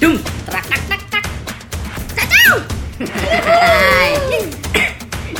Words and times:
Dung. 0.00 0.16
Trak 0.48 0.64
tak 0.66 0.80
tak 0.88 1.00
tak. 1.10 1.24
Hai. 3.42 4.12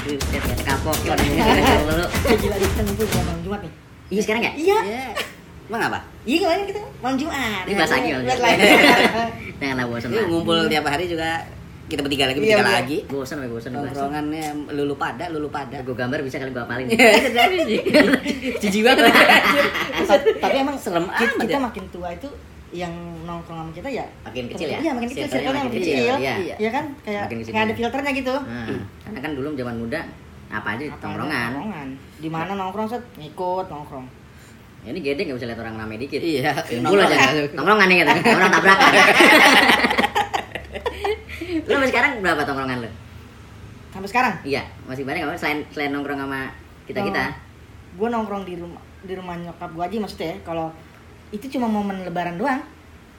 Buset, 0.01 0.21
kata 0.39 0.63
kapok 0.63 0.97
ya 1.01 1.13
udah 1.13 1.25
dulu. 1.81 2.07
Gila 2.31 2.57
kita 2.59 2.81
ngumpul 2.83 3.05
di 3.05 3.15
malam 3.19 3.41
Jumat 3.41 3.61
nih. 3.63 3.73
Iya 4.11 4.21
sekarang 4.21 4.43
ya? 4.43 4.53
Iya. 4.55 4.79
Emang 5.67 5.83
apa? 5.83 5.99
Iya 6.23 6.37
kemarin 6.41 6.65
kita 6.67 6.81
malam 7.01 7.17
Jumat. 7.17 7.63
Ini 7.65 7.75
bahas 7.75 7.91
lagi, 7.91 8.09
bahas 8.13 8.41
lagi. 8.41 8.61
Janganlah 9.57 9.85
bosan 9.91 10.09
Ini 10.09 10.15
lah. 10.15 10.27
ngumpul 10.29 10.59
tiap 10.69 10.85
hari 10.87 11.05
juga 11.07 11.31
kita 11.87 12.01
bertiga 12.01 12.25
lagi, 12.25 12.39
Iya, 12.39 12.55
bertiga 12.55 12.77
lagi. 12.77 12.99
Bosan, 13.05 13.35
sampai 13.37 13.51
bosan. 13.51 13.71
Nongkrongannya 13.73 14.45
lulu 14.71 14.95
pada, 14.95 15.27
lulu 15.27 15.49
pada. 15.49 15.81
Gue 15.81 15.91
gambar 15.93 16.23
bisa 16.23 16.39
kali 16.39 16.51
gue 16.51 16.63
apalin. 16.63 16.87
Jijik 18.63 18.83
banget. 18.85 19.11
Ta- 20.05 20.23
Tapi 20.39 20.57
emang 20.59 20.77
Serem 20.77 21.09
kita 21.11 21.49
ya. 21.49 21.59
makin 21.59 21.85
tua 21.89 22.13
itu 22.13 22.31
yang 22.71 22.95
nongkrong 23.23 23.59
sama 23.61 23.73
kita 23.73 23.89
ya 23.89 24.07
Makin 24.23 24.45
kecil 24.47 24.69
ya? 24.69 24.79
Iya, 24.79 24.91
makin 24.93 25.09
kecil, 25.09 25.25
Circle-nya 25.25 25.35
circle-nya 25.35 25.59
makin 25.59 25.69
makin 25.69 25.81
kecil, 25.83 25.95
kecil. 25.97 26.15
iya. 26.17 26.35
Iya 26.57 26.71
kan? 26.71 26.85
Kayak 27.01 27.23
Makin 27.25 27.39
kecil. 27.39 27.51
nggak 27.51 27.65
ada 27.65 27.75
filternya 27.75 28.13
gitu. 28.15 28.35
Nah, 28.37 28.67
karena 29.03 29.19
kan 29.21 29.31
dulu 29.35 29.49
zaman 29.53 29.77
muda 29.77 30.01
apa 30.49 30.69
aja 30.73 30.85
Apa 30.85 30.99
tongkrongan. 30.99 31.51
Tongkrongan. 31.53 31.89
Di 32.17 32.29
mana 32.29 32.53
nongkrong 32.55 32.87
set 32.87 33.03
ngikut 33.17 33.67
nongkrong. 33.67 34.07
Ya, 34.81 34.89
ini 34.91 35.01
gede 35.01 35.21
nggak 35.23 35.37
bisa 35.37 35.47
lihat 35.47 35.61
orang 35.61 35.77
rame 35.77 35.95
dikit. 35.97 36.21
Iya, 36.21 36.51
Kumpul 36.57 36.97
aja. 36.97 37.17
Tongkrongan 37.51 37.87
nih 37.87 37.97
kata. 38.01 38.13
Orang 38.39 38.51
tabrakan. 38.51 38.91
lu 41.61 41.69
sampai 41.69 41.89
sekarang 41.89 42.11
berapa 42.21 42.43
tongkrongan 42.43 42.79
lu? 42.81 42.91
Sampai 43.91 44.09
sekarang 44.09 44.35
Iya, 44.43 44.63
masih 44.85 45.03
banyak 45.03 45.23
nggak? 45.23 45.37
Selain 45.37 45.59
selain 45.69 45.91
nongkrong 45.91 46.19
sama 46.19 46.51
kita 46.87 47.01
kita. 47.01 47.25
gue 47.91 48.07
nongkrong 48.09 48.43
di 48.45 48.55
rumah 48.55 48.79
di 49.01 49.13
rumah 49.13 49.35
nyokap 49.37 49.67
gue 49.69 49.83
aja 49.83 49.97
maksudnya 49.99 50.29
ya 50.29 50.37
kalau 50.41 50.71
itu 51.31 51.47
cuma 51.49 51.67
momen 51.67 52.03
lebaran 52.03 52.37
doang 52.37 52.61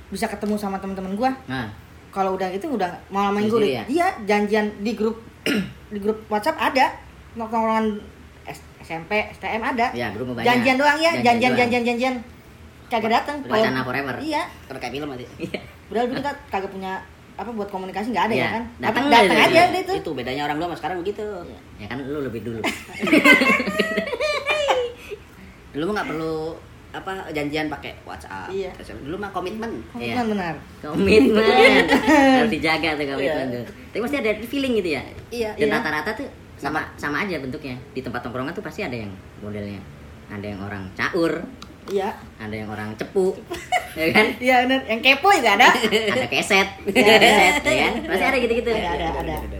bisa 0.08 0.28
ketemu 0.28 0.56
sama 0.56 0.76
teman-teman 0.78 1.16
gue 1.16 1.32
Nah, 1.48 1.72
kalau 2.12 2.36
udah 2.36 2.52
gitu 2.52 2.76
udah 2.76 2.92
malam 3.08 3.32
minggu 3.34 3.56
deh 3.56 3.80
ya? 3.80 3.84
iya 3.88 4.08
janjian 4.24 4.68
di 4.80 4.92
grup 4.94 5.16
di 5.94 6.00
grup 6.00 6.28
WhatsApp 6.28 6.60
ada 6.60 6.92
nongkrongan 7.34 8.04
SMP 8.82 9.32
STM 9.32 9.64
ada 9.64 9.88
ya 9.96 10.12
grup 10.12 10.36
banyak. 10.36 10.44
janjian 10.44 10.76
doang 10.76 11.00
ya 11.00 11.12
janjian 11.24 11.52
doang. 11.52 11.60
janjian 11.64 11.84
janjian 11.88 12.16
kagak 12.92 13.12
datang 13.16 13.40
Wacana 13.48 13.88
forever. 13.88 14.16
iya 14.20 14.44
kayak 14.68 14.92
film 14.92 15.08
nanti. 15.08 15.24
Iya. 15.40 15.64
padahal 15.88 16.06
dulu 16.12 16.20
kita 16.20 16.32
kagak 16.52 16.72
punya 16.72 16.92
apa 17.40 17.48
buat 17.48 17.70
komunikasi 17.72 18.12
nggak 18.12 18.26
ada 18.28 18.36
Iya, 18.36 18.44
ya 18.44 18.50
kan 18.52 18.64
datang 18.84 19.04
datang 19.08 19.40
aja 19.40 19.62
udah 19.72 19.82
itu 19.82 19.94
Itu 20.04 20.12
bedanya 20.12 20.42
orang 20.46 20.56
dulu 20.60 20.68
sama 20.68 20.78
sekarang 20.78 20.98
begitu. 21.00 21.24
Ya 21.80 21.88
kan 21.88 21.98
lu 22.04 22.20
lebih 22.22 22.42
dulu. 22.44 22.60
Dulu 25.72 25.88
nggak 25.88 26.04
perlu 26.04 26.36
apa 26.92 27.12
janjian 27.32 27.68
pakai 27.68 27.96
WhatsApp. 28.04 28.52
Iya. 28.52 28.72
Dulu 29.00 29.16
mah 29.16 29.32
komitmen. 29.32 29.72
Iya. 29.96 30.20
Komitmen 30.20 30.26
benar 30.36 30.56
komitmen 30.84 31.44
harus 32.38 32.52
dijaga 32.52 32.90
tuh 32.96 33.06
komitmen 33.08 33.48
Iya. 33.48 33.56
tuh. 33.56 33.64
Tapi 33.92 34.00
pasti 34.04 34.18
ada 34.20 34.32
feeling 34.44 34.74
gitu 34.78 34.90
ya. 34.96 35.04
Iya, 35.32 35.50
Dan 35.56 35.68
iya. 35.68 35.76
rata-rata 35.80 36.12
tuh 36.16 36.28
sama 36.60 36.84
sama 36.96 37.24
aja 37.24 37.40
bentuknya. 37.40 37.80
Di 37.92 38.04
tempat 38.04 38.20
tongkrongan 38.22 38.52
tuh 38.52 38.62
pasti 38.62 38.84
ada 38.84 38.94
yang 38.94 39.12
modelnya. 39.40 39.80
Ada 40.32 40.48
yang 40.48 40.60
orang 40.64 40.84
caur, 40.96 41.44
iya 41.92 42.16
ada 42.40 42.56
yang 42.56 42.72
orang 42.72 42.96
cepu, 42.96 43.36
ya 44.00 44.08
kan? 44.16 44.32
iya 44.40 44.64
benar 44.64 44.80
yang 44.88 45.04
kepo 45.04 45.28
juga 45.28 45.60
ada 45.60 45.68
Ada 46.16 46.28
keset, 46.32 46.68
Iya, 46.88 47.16
keset, 47.20 47.64
iya. 47.68 47.76
ya 47.76 47.84
kan? 47.92 47.94
Pasti 48.08 48.26
ada 48.32 48.38
gitu-gitu. 48.40 48.72
Ada, 48.72 49.12
ada, 49.12 49.36
ada. 49.44 49.60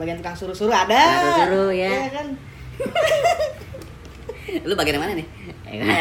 bagian 0.00 0.16
tukang 0.16 0.32
suruh-suruh 0.32 0.72
ada 0.72 0.96
Suruh-suruh, 1.12 1.70
ya. 1.76 1.92
Iya 1.92 2.08
kan 2.08 2.26
Lu 4.68 4.72
bagian 4.76 4.96
mana 4.96 5.12
nih? 5.12 5.26
Nggak 5.62 5.98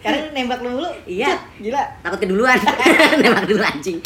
karena 0.00 0.18
nembak 0.36 0.60
lu 0.60 0.70
dulu 0.74 0.90
Iya. 1.04 1.34
Gila 1.58 1.82
Takut 2.00 2.18
keduluan. 2.18 2.58
Nembak 3.20 3.44
dulu 3.44 3.62
anjing. 3.62 3.98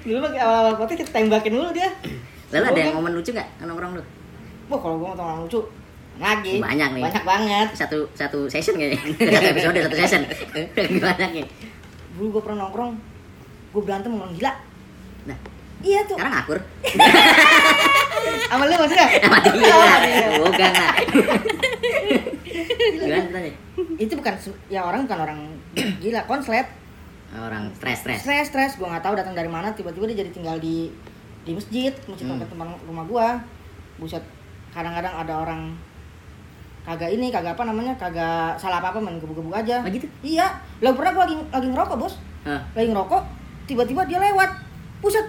dulu 0.00 0.18
pakai 0.20 0.36
awal-awal 0.38 0.74
podcast 0.76 1.00
kita 1.00 1.12
tembakin 1.14 1.52
dulu 1.54 1.68
dia 1.70 1.88
Lalu 2.50 2.64
ada 2.66 2.78
yang 2.78 2.92
kan- 2.92 2.96
momen 2.98 3.12
lucu 3.14 3.30
gak 3.30 3.48
nongkrong 3.58 3.96
lu? 3.96 4.02
wah 4.66 4.78
kalau 4.78 4.96
gua 4.96 5.12
orang 5.12 5.42
lucu 5.42 5.60
lagi 6.14 6.56
Banyak 6.56 6.88
nih. 6.92 7.02
banyak 7.02 7.24
banget 7.24 7.68
Satu 7.74 8.06
satu 8.12 8.46
session 8.46 8.76
kayaknya. 8.76 9.00
Satu 9.34 9.46
episode 9.50 9.78
satu 9.82 9.96
session. 9.98 10.22
Gimana 10.70 11.24
nih? 11.30 11.44
dulu 12.14 12.26
gua 12.30 12.42
pernah 12.44 12.64
nongkrong 12.64 12.92
gua 13.70 13.82
berantem 13.82 14.10
sama 14.10 14.22
orang 14.22 14.34
gila 14.34 14.52
Nah, 15.24 15.38
iya 15.80 16.00
tuh 16.04 16.14
sekarang 16.14 16.36
akur. 16.36 16.58
Sama 18.44 18.64
lu 18.64 18.74
maksudnya 18.76 19.08
Sama 19.22 19.38
dia. 19.40 19.74
Oh. 20.32 20.44
Bukan 20.44 20.70
lah. 20.72 20.94
Gimana 22.94 23.40
itu 23.94 24.12
bukan 24.12 24.34
ya 24.68 24.80
orang 24.82 25.06
bukan 25.06 25.18
orang 25.20 25.38
gila 26.02 26.22
konslet 26.24 26.66
Orang 27.32 27.66
stres 27.74 27.98
stres. 28.00 28.22
stres 28.22 28.46
stres 28.46 28.72
gue 28.74 28.86
nggak 28.86 29.02
tahu 29.02 29.14
datang 29.14 29.34
dari 29.34 29.46
mana 29.46 29.70
tiba-tiba 29.70 30.06
dia 30.06 30.22
jadi 30.22 30.30
tinggal 30.30 30.56
di 30.56 30.86
di 31.42 31.52
masjid 31.52 31.90
masjid 32.04 32.24
Hmm. 32.24 32.38
tempat 32.38 32.48
teman 32.48 32.68
rumah 32.84 33.04
gua 33.04 33.26
buset 33.96 34.22
kadang-kadang 34.70 35.10
ada 35.12 35.34
orang 35.36 35.60
kagak 36.84 37.10
ini 37.10 37.28
kagak 37.28 37.52
apa 37.52 37.64
namanya 37.64 37.92
kagak 37.94 38.54
salah 38.56 38.78
apa 38.78 38.94
apa 38.94 38.98
main 39.00 39.18
gebu-gebu 39.18 39.50
aja 39.50 39.82
Oh, 39.82 39.90
gitu? 39.90 40.06
iya 40.22 40.46
lo 40.78 40.94
pernah 40.94 41.10
gua 41.12 41.24
lagi 41.24 41.34
lagi 41.44 41.68
ngerokok 41.68 41.96
bos 41.96 42.14
Hah. 42.44 42.60
lagi 42.72 42.88
ngerokok 42.88 43.22
tiba-tiba 43.66 44.02
dia 44.04 44.18
lewat 44.20 44.50
buset 45.00 45.26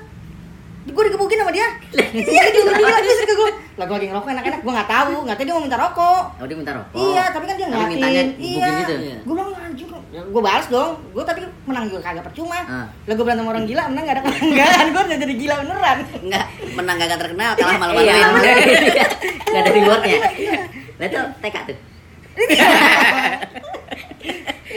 gue 0.86 1.04
digebukin 1.04 1.38
sama 1.38 1.50
dia 1.50 1.66
iya 2.14 2.42
digebukin 2.48 2.86
lagi 2.86 3.10
ke 3.20 3.34
gue 3.34 3.52
lah 3.76 3.84
gua 3.84 3.98
lagi 3.98 4.08
ngerokok 4.08 4.30
enak-enak 4.32 4.60
gua 4.62 4.74
nggak 4.74 4.88
tahu 4.88 5.14
nggak 5.26 5.36
tahu 5.36 5.44
dia 5.44 5.52
mau 5.52 5.62
minta 5.62 5.78
rokok 5.78 6.22
Oh 6.36 6.46
dia 6.46 6.56
minta 6.56 6.72
rokok. 6.72 6.96
Iya, 6.96 7.24
tapi 7.28 7.44
kan 7.44 7.56
dia 7.56 7.66
ngeliatin. 7.66 7.92
mintanya 7.92 8.22
Iya. 8.38 8.68
gitu. 8.78 8.94
Gue 9.22 9.34
bilang 9.34 9.50
anjing, 9.58 9.88
gue 10.12 10.42
balas 10.42 10.66
dong. 10.68 10.92
Gue 11.10 11.24
tapi 11.24 11.40
menang 11.66 11.84
juga 11.88 12.00
kagak 12.02 12.24
percuma. 12.24 12.56
Ah. 12.62 12.86
Lah 12.88 13.12
gue 13.12 13.20
berantem 13.20 13.42
sama 13.42 13.52
orang 13.52 13.66
gila, 13.66 13.82
menang 13.88 14.04
gak 14.06 14.14
ada 14.14 14.22
kebanggaan. 14.22 14.86
Gue 14.86 15.02
udah 15.02 15.18
jadi 15.18 15.34
gila 15.36 15.54
beneran. 15.58 15.98
Enggak, 16.18 16.46
menang 16.72 16.96
gak 16.98 17.18
terkenal, 17.18 17.52
kalah 17.54 17.78
malah 17.78 17.94
Iya, 17.98 18.14
maluin. 18.22 18.46
iya. 18.46 19.06
Nggak 19.42 19.58
ada 19.58 19.72
rewardnya. 19.72 20.20
Lah 20.94 21.06
itu 21.06 21.20
TK 21.42 21.56
tuh. 21.66 21.78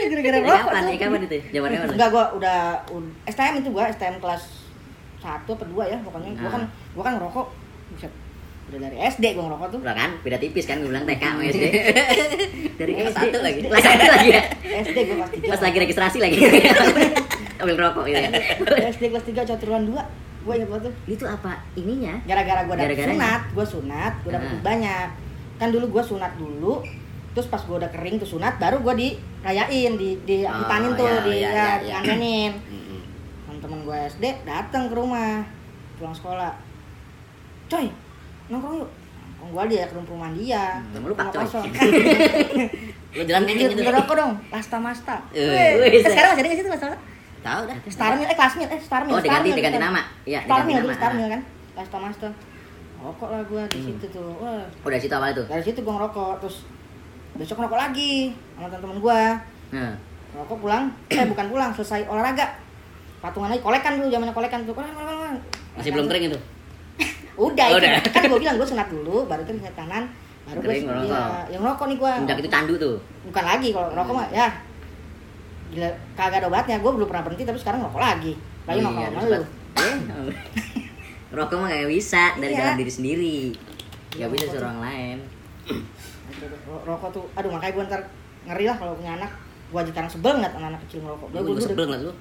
Gara-gara 0.09 0.37
rokok. 0.39 0.59
Kapan? 0.59 0.83
Kapan 0.97 1.19
itu? 1.21 1.37
Zaman 1.49 1.69
kapan? 1.69 1.89
Enggak, 1.91 2.09
gue 2.09 2.25
udah, 2.35 2.57
ud- 2.89 3.15
STM 3.25 3.53
itu 3.57 3.69
gue, 3.69 3.83
STM 3.89 4.15
kelas 4.17 4.43
1 5.19 5.25
apa 5.45 5.65
2 5.65 5.83
ya 5.85 5.97
pokoknya. 5.99 6.29
Gue 6.33 6.45
Ah. 6.45 6.53
kan 6.53 6.63
gue 6.67 7.03
kan 7.03 7.13
ngerokok. 7.15 7.47
Buset. 7.89 8.13
Udah 8.65 8.79
dari 8.79 8.97
SD 8.99 9.25
gue 9.31 9.41
ngerokok 9.41 9.67
tuh. 9.69 9.79
Udah 9.81 9.93
kan, 9.93 10.09
beda 10.19 10.37
tipis 10.37 10.63
kan 10.63 10.77
gue 10.77 10.87
bilang 10.87 11.03
TK 11.03 11.23
sama 11.23 11.41
SD. 11.43 11.63
Dari 12.75 12.91
SD, 12.93 13.01
kelas 13.01 13.15
satu 13.15 13.37
lagi. 13.39 13.59
Kelas 13.63 13.83
satu 13.83 14.05
lagi 14.07 14.27
ya. 14.29 14.41
SD 14.79 14.97
gue 15.01 15.15
kelas 15.15 15.31
3. 15.33 15.49
Pas 15.49 15.61
lagi 15.61 15.77
registrasi 15.79 16.17
lagi. 16.19 16.37
Ambil 17.59 17.75
rokok 17.75 18.03
gitu 18.05 18.15
ya. 18.15 18.29
SD 18.87 19.03
kelas 19.09 19.25
3 19.25 19.49
caturuan 19.49 19.83
2. 19.83 19.97
Gue 20.39 20.53
ingat 20.55 20.69
banget 20.69 20.83
tuh. 20.85 20.93
Itu 21.09 21.23
apa 21.25 21.51
ininya? 21.73 22.13
gara-gara 22.23 22.61
gue 22.63 22.75
dapet 22.77 22.97
sunat 23.09 23.41
gue 23.49 23.65
sunat 23.67 24.13
gue 24.21 24.31
dapet 24.31 24.45
Ah. 24.45 24.51
duit 24.53 24.63
banyak 24.63 25.07
kan 25.57 25.67
dulu 25.69 25.85
gue 25.89 26.03
sunat 26.05 26.31
dulu 26.35 26.73
terus 27.29 27.45
pas 27.45 27.59
gue 27.59 27.75
udah 27.75 27.91
kering 27.91 28.15
tuh 28.15 28.29
sunat 28.29 28.55
baru 28.55 28.79
gue 28.79 28.93
dirayain 28.95 29.93
di 29.93 30.15
di 30.23 30.37
Oh, 30.47 30.65
tuh 30.95 31.03
iya, 31.05 31.19
di 31.19 31.33
iya, 31.35 31.49
ya, 31.49 31.67
iya, 31.83 31.97
iya. 33.69 33.71
temen-temen 33.71 33.85
gue 33.85 33.97
SD 34.09 34.25
datang 34.43 34.83
ke 34.85 34.95
rumah 34.95 35.45
pulang 35.95 36.11
sekolah 36.11 36.51
coy 37.67 37.85
nongkrong 38.47 38.75
yuk 38.77 38.89
nongkrong 39.39 39.51
gue 39.51 39.63
dia 39.69 39.83
ke 39.85 39.93
rumah 40.01 40.29
dia 40.31 40.63
Hmm, 40.81 40.97
lu 40.97 41.07
rumah 41.07 41.29
kosong 41.29 41.65
Lu 43.09 43.23
jalan 43.23 43.41
kayak 43.43 43.57
gitu. 43.63 43.73
beli 43.75 43.89
rokok 43.91 44.15
dong 44.15 44.33
lasta 44.49 44.77
masta 44.77 45.15
Eh, 45.31 45.97
sekarang 45.99 46.29
masih 46.31 46.41
ada 46.41 46.47
nggak 46.47 46.59
sih 46.59 46.65
masta 46.67 46.87
Tahu 47.39 47.61
dah. 47.63 47.77
Starmil 47.87 48.25
eh 48.25 48.35
Klasmil 48.35 48.67
eh 48.67 48.79
Starmil 48.79 49.11
Oh, 49.11 49.21
diganti 49.21 49.49
diganti 49.49 49.79
bukan. 49.79 49.87
nama. 49.87 50.01
Iya, 50.27 50.39
Starmil 50.43 50.75
nama. 50.77 50.91
Starmil 50.91 51.27
kan 51.29 51.41
lasta 51.73 51.97
masta 51.97 52.29
rokok 52.99 53.29
lah 53.29 53.41
gue 53.41 53.63
di 53.65 53.77
Hmm. 53.77 53.87
situ 53.87 54.05
tuh 54.09 54.27
wah 54.35 54.59
Oh, 54.77 54.89
dari 54.89 54.99
situ 54.99 55.13
awal 55.13 55.31
itu. 55.31 55.43
dari 55.45 55.63
situ 55.63 55.79
gue 55.79 55.89
ngerokok 55.89 56.31
terus 56.37 56.67
besok 57.33 57.55
ngerokok 57.57 57.79
lagi 57.79 58.13
sama 58.53 58.67
teman-teman 58.67 58.97
gue 58.99 59.21
Nah, 59.71 59.93
ngerokok 60.29 60.57
pulang 60.59 60.83
eh 61.11 61.25
bukan 61.25 61.45
pulang 61.47 61.71
selesai 61.71 62.01
olahraga 62.05 62.45
patungan 63.19 63.49
lagi 63.49 63.59
kolekan 63.59 63.91
dulu 63.95 64.07
zamannya 64.07 64.31
kolekan 64.31 64.59
tuh 64.63 64.73
kolekan 64.73 64.93
kolekan 64.93 65.15
kolekan. 65.17 65.37
Masih 65.75 65.91
belum 65.91 66.05
kering 66.07 66.25
itu. 66.27 66.39
udah, 67.39 67.65
Oh, 67.65 67.75
itu. 67.75 67.79
udah. 67.81 68.01
kan 68.05 68.21
gue 68.25 68.39
bilang 68.43 68.55
gue 68.55 68.67
sunat 68.67 68.87
dulu 68.87 69.23
baru 69.25 69.43
kering 69.43 69.61
sayap 69.61 69.75
kanan 69.77 70.03
baru 70.43 70.59
gue 70.59 70.75
ya, 71.05 71.23
yang 71.47 71.61
ngerokok 71.61 71.85
nih 71.85 71.97
gue 71.97 72.11
semenjak 72.11 72.37
itu 72.37 72.49
candu 72.49 72.73
tuh. 72.75 72.95
bukan 73.23 73.43
lagi 73.45 73.69
kalau 73.69 73.87
rokok 73.93 74.13
mah 74.13 74.27
ya 74.29 74.47
gila 75.69 75.85
kagak 76.13 76.41
ada 76.41 76.47
obatnya 76.47 76.75
gue 76.75 76.91
belum 76.91 77.05
pernah 77.05 77.21
berhenti 77.21 77.45
tapi 77.45 77.55
sekarang 77.55 77.79
ngerokok 77.79 78.01
lagi 78.01 78.33
lagi 78.65 78.77
Iya, 78.77 78.83
nongkrong 78.83 79.05
sama 79.05 79.19
lu 79.19 79.29
banget. 79.29 79.43
Rokok 81.31 81.57
mah 81.59 81.69
gak 81.69 81.85
bisa 81.87 82.23
dari 82.35 82.49
Iya. 82.49 82.59
dalam 82.59 82.75
diri 82.75 82.89
sendiri. 82.89 83.37
Iya, 84.11 84.25
Gak 84.25 84.29
bisa 84.31 84.43
rokok 84.43 84.49
suruh 84.49 84.57
tuh. 84.57 84.65
orang 84.65 84.81
lain. 84.81 85.17
Ro- 86.65 86.83
rokok 86.83 87.09
tuh 87.11 87.23
aduh 87.31 87.49
makanya 87.51 87.73
gue 87.73 87.83
ntar 87.85 88.01
ngeri 88.43 88.65
lah 88.65 88.75
kalau 88.75 88.93
punya 88.95 89.11
anak 89.15 89.31
gue 89.69 89.77
aja 89.77 89.89
sekarang 89.89 90.09
sebel 90.09 90.33
ngeliat 90.33 90.51
anak-anak 90.51 90.81
kecil 90.83 90.99
ngerokok 90.99 91.27
Gua- 91.29 91.39
gue 91.39 91.53
gua- 91.53 91.61
sebel 91.63 91.85
nggak 91.85 92.01
lu? 92.01 92.11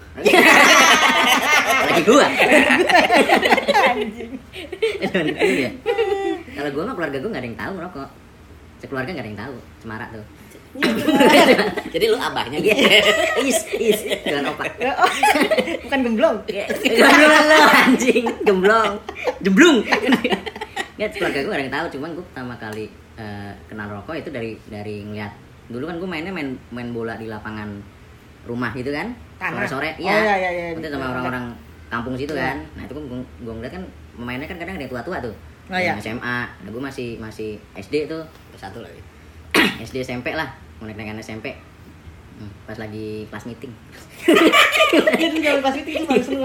Lagi 1.88 2.02
gua. 2.04 2.26
Anjing. 3.88 4.30
Iya. 5.00 5.70
Kalau 6.50 6.70
gua 6.70 6.82
mah 6.84 6.94
keluarga 6.94 7.16
gua 7.18 7.30
gak 7.30 7.40
ada 7.40 7.48
yang 7.48 7.58
tahu 7.58 7.72
ngerokok. 7.74 8.08
Sekeluarga 8.78 9.10
gak 9.10 9.22
ada 9.22 9.30
yang 9.30 9.40
tahu. 9.40 9.54
Cemara 9.78 10.06
tuh. 10.10 10.24
Iya. 10.76 11.56
Jadi 11.94 12.04
lu 12.06 12.18
abahnya 12.18 12.58
gitu. 12.60 12.76
is 13.42 13.58
is 13.74 13.98
dengan 14.20 14.52
opak 14.52 14.68
Oh, 14.78 15.10
bukan 15.82 15.98
gemblong. 16.04 16.36
gemblong 16.44 17.44
lo 17.48 17.58
anjing 17.74 18.24
gemblong 18.44 18.92
jemblung 19.40 19.76
ya 20.94 21.08
keluarga 21.08 21.40
gue 21.40 21.48
gak 21.48 21.56
ada 21.56 21.64
yang 21.64 21.72
tahu 21.72 21.86
cuman 21.96 22.10
gue 22.12 22.24
pertama 22.26 22.54
kali 22.54 22.84
eh, 23.16 23.52
kenal 23.64 23.88
rokok 23.88 24.18
itu 24.18 24.28
dari 24.28 24.60
dari 24.66 25.02
ngeliat 25.02 25.32
dulu 25.68 25.84
kan 25.84 25.96
gue 25.96 26.08
mainnya 26.08 26.30
main 26.30 26.56
main 26.68 26.88
bola 26.90 27.14
di 27.14 27.26
lapangan 27.26 27.68
rumah 28.42 28.72
gitu 28.72 28.88
kan 28.88 29.12
Tanah. 29.36 29.64
sore 29.64 29.68
sore 29.68 29.90
Oh, 30.00 30.08
iya, 30.08 30.34
iya, 30.34 30.50
iya. 30.50 30.66
itu 30.72 30.88
sama 30.88 31.12
orang-orang 31.12 31.52
kampung 31.86 32.14
situ 32.14 32.32
Iya. 32.32 32.52
kan 32.52 32.58
nah 32.74 32.82
itu 32.82 32.92
gue 32.92 33.04
gue 33.38 33.52
ngeliat 33.52 33.72
kan 33.72 33.82
pemainnya 34.12 34.44
kan 34.44 34.56
kadang 34.56 34.74
ada 34.74 34.82
yang 34.82 34.92
tua-tua 34.92 35.18
tuh 35.20 35.36
Oh. 35.68 35.76
Yang 35.76 36.00
SMA 36.02 36.38
nah 36.48 36.68
gue 36.68 36.80
masih 36.80 37.08
masih 37.18 37.60
SD 37.74 38.08
tuh 38.08 38.24
Satu 38.56 38.80
lagi. 38.80 38.96
SD 39.78 40.00
SMP 40.00 40.32
lah 40.32 40.48
mau 40.76 40.88
naik 40.88 40.96
SMP 41.18 41.52
pas 42.64 42.74
lagi 42.74 43.28
kelas 43.28 43.44
meeting 43.44 43.68
Iya, 45.18 45.28
zaman 45.34 45.60
kelas 45.60 45.76
itu 45.76 45.90
itu 45.92 46.04
paling 46.04 46.24
seru. 46.24 46.42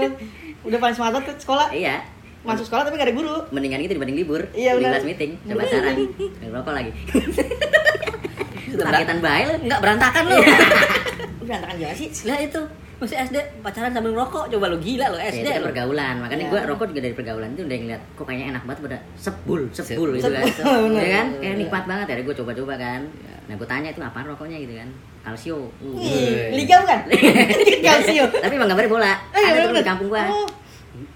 Udah 0.62 0.78
paling 0.78 0.92
semangat 0.92 1.22
ke 1.22 1.32
sekolah. 1.38 1.68
iya 1.70 2.04
Masuk 2.42 2.68
sekolah 2.68 2.84
tapi 2.84 2.94
gak 2.94 3.08
ada 3.08 3.16
guru. 3.16 3.40
mendingan 3.48 3.80
itu 3.80 3.96
dibanding 3.96 4.18
libur 4.18 4.44
Iya, 4.52 4.74
di 4.74 4.82
benar. 4.82 5.00
kelas 5.00 5.06
meeting 5.06 5.30
coba 5.42 5.62
saran 5.64 5.96
ngerokok 6.42 6.74
lagi 6.74 6.90
Sudah 8.74 8.84
Targetan 8.90 9.18
baik 9.20 9.44
lu 9.44 9.54
Enggak 9.62 9.80
berantakan 9.80 10.22
lu. 10.24 10.36
Udah 10.36 10.48
berantakan 11.48 11.74
juga 11.76 11.94
sih. 11.94 12.08
Lah 12.24 12.38
itu. 12.38 12.62
Masih 12.94 13.18
SD 13.20 13.36
pacaran 13.60 13.90
sambil 13.90 14.10
ngerokok. 14.12 14.44
Coba 14.48 14.66
lu 14.66 14.78
gila 14.78 15.06
Ya, 15.12 15.26
SD 15.28 15.42
itu 15.44 15.60
lu. 15.60 15.66
pergaulan. 15.66 16.14
Makanya 16.20 16.40
Iya. 16.40 16.50
gua 16.50 16.60
rokok 16.64 16.86
juga 16.90 17.00
dari 17.02 17.14
pergaulan 17.14 17.48
itu 17.52 17.62
udah 17.62 17.76
ngeliat 17.76 18.02
kok 18.14 18.24
kayaknya 18.24 18.46
enak 18.50 18.62
banget 18.64 18.80
pada 18.82 18.98
sebul 19.14 19.60
sebul 19.68 20.08
gitu 20.14 20.28
kan. 20.28 20.44
Ya 20.96 21.08
kan? 21.12 21.26
Kayak 21.36 21.56
nikmat 21.58 21.84
banget 21.84 22.06
ya 22.08 22.14
gue 22.20 22.34
coba-coba 22.34 22.74
kan. 22.76 23.00
Nah 23.44 23.54
gue 23.54 23.68
tanya 23.68 23.88
itu 23.88 24.00
apa 24.00 24.18
rokoknya? 24.20 24.56
Gitu 24.58 24.74
kan. 24.74 24.88
Kalsio. 25.22 25.58
Uh. 25.80 25.96
Wih, 25.96 26.52
Liga 26.54 26.76
bukan? 26.80 27.00
Kalsio. 27.80 28.24
tapi 28.30 28.54
emang 28.54 28.68
gambarnya 28.68 28.90
bola. 28.90 29.12
Iya, 29.32 29.46
ada 29.50 29.58
tuh 29.64 29.74
di 29.74 29.84
kampung 29.84 30.08
gua. 30.08 30.24
Oh. 30.26 30.48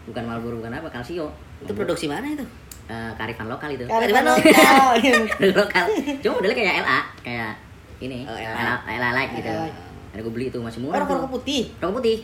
bukan 0.05 0.23
Marlboro 0.25 0.59
bukan 0.59 0.73
apa 0.75 0.89
kalsio. 0.91 1.31
Itu 1.63 1.71
produksi 1.71 2.09
mana 2.09 2.27
itu? 2.27 2.43
Eh, 2.89 3.13
kearifan 3.15 3.47
lokal 3.47 3.69
itu 3.71 3.85
Kearifan 3.85 4.23
mana? 4.23 4.33
lokal. 4.33 4.87
Lokal 5.61 5.85
cuma 6.19 6.33
modelnya 6.35 6.57
kayak 6.57 6.75
LA 6.81 6.99
kayak 7.21 7.53
ini 7.99 8.25
Oh, 8.25 8.33
LA. 8.33 8.57
LA, 8.57 8.75
LA 8.97 9.09
like 9.13 9.33
gitu 9.35 9.53
ada 10.09 10.21
gue 10.21 10.33
beli 10.33 10.47
itu 10.49 10.57
masih 10.59 10.81
Oh, 10.81 10.89
murah 10.89 10.99
rokok 10.99 11.15
rokok 11.19 11.31
putih. 11.37 11.69
rokok 11.77 12.01
putih 12.01 12.19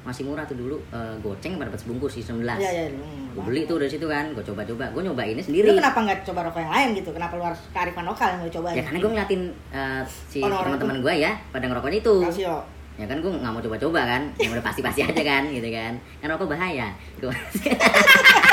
masih 0.00 0.22
murah 0.22 0.44
tuh 0.44 0.54
dulu 0.54 0.76
eh, 0.88 1.14
goceng 1.18 1.56
pada 1.56 1.66
dapat 1.66 1.80
sebungkus 1.80 2.12
sih 2.12 2.22
19 2.22 2.46
Iya, 2.46 2.70
iya. 2.70 2.84
Hmm, 2.88 3.32
gue 3.32 3.42
beli 3.42 3.60
tuh 3.64 3.76
dari 3.76 3.88
situ 3.88 4.04
kan 4.04 4.30
gue 4.30 4.44
coba-coba 4.44 4.84
gue 4.86 5.02
nyoba 5.02 5.22
ini 5.24 5.34
Lu 5.34 5.42
sendiri 5.42 5.68
kenapa 5.72 5.98
nggak 5.98 6.18
coba 6.22 6.40
rokok 6.44 6.60
yang 6.60 6.72
lain 6.72 6.88
gitu? 6.94 7.10
Kenapa 7.10 7.34
lu 7.34 7.42
harus 7.42 7.60
kearifan 7.68 8.04
lokal 8.04 8.28
yang 8.28 8.40
lu 8.40 8.50
coba? 8.52 8.68
ya 8.70 8.82
karena 8.82 8.98
gue 9.00 9.10
ngeliatin 9.10 9.42
eh, 9.72 10.02
si 10.06 10.38
Orang-orang 10.38 10.76
teman-teman 10.76 10.96
gue 11.02 11.14
ya 11.18 11.32
pada 11.50 11.66
ngerokoknya 11.66 11.98
itu 11.98 12.16
Kalsio. 12.22 12.56
ya 12.94 13.06
kan 13.08 13.18
gue 13.18 13.30
nggak 13.32 13.50
mau 13.50 13.58
coba-coba 13.60 14.00
kan 14.06 14.22
yang 14.38 14.50
udah 14.52 14.62
pasti-pasti 14.62 15.00
aja 15.02 15.22
kan 15.24 15.42
gitu 15.48 15.66
kan 15.68 15.92
kan 16.20 16.26
rokok 16.30 16.46
bahaya 16.48 16.94
Gua- 17.18 17.34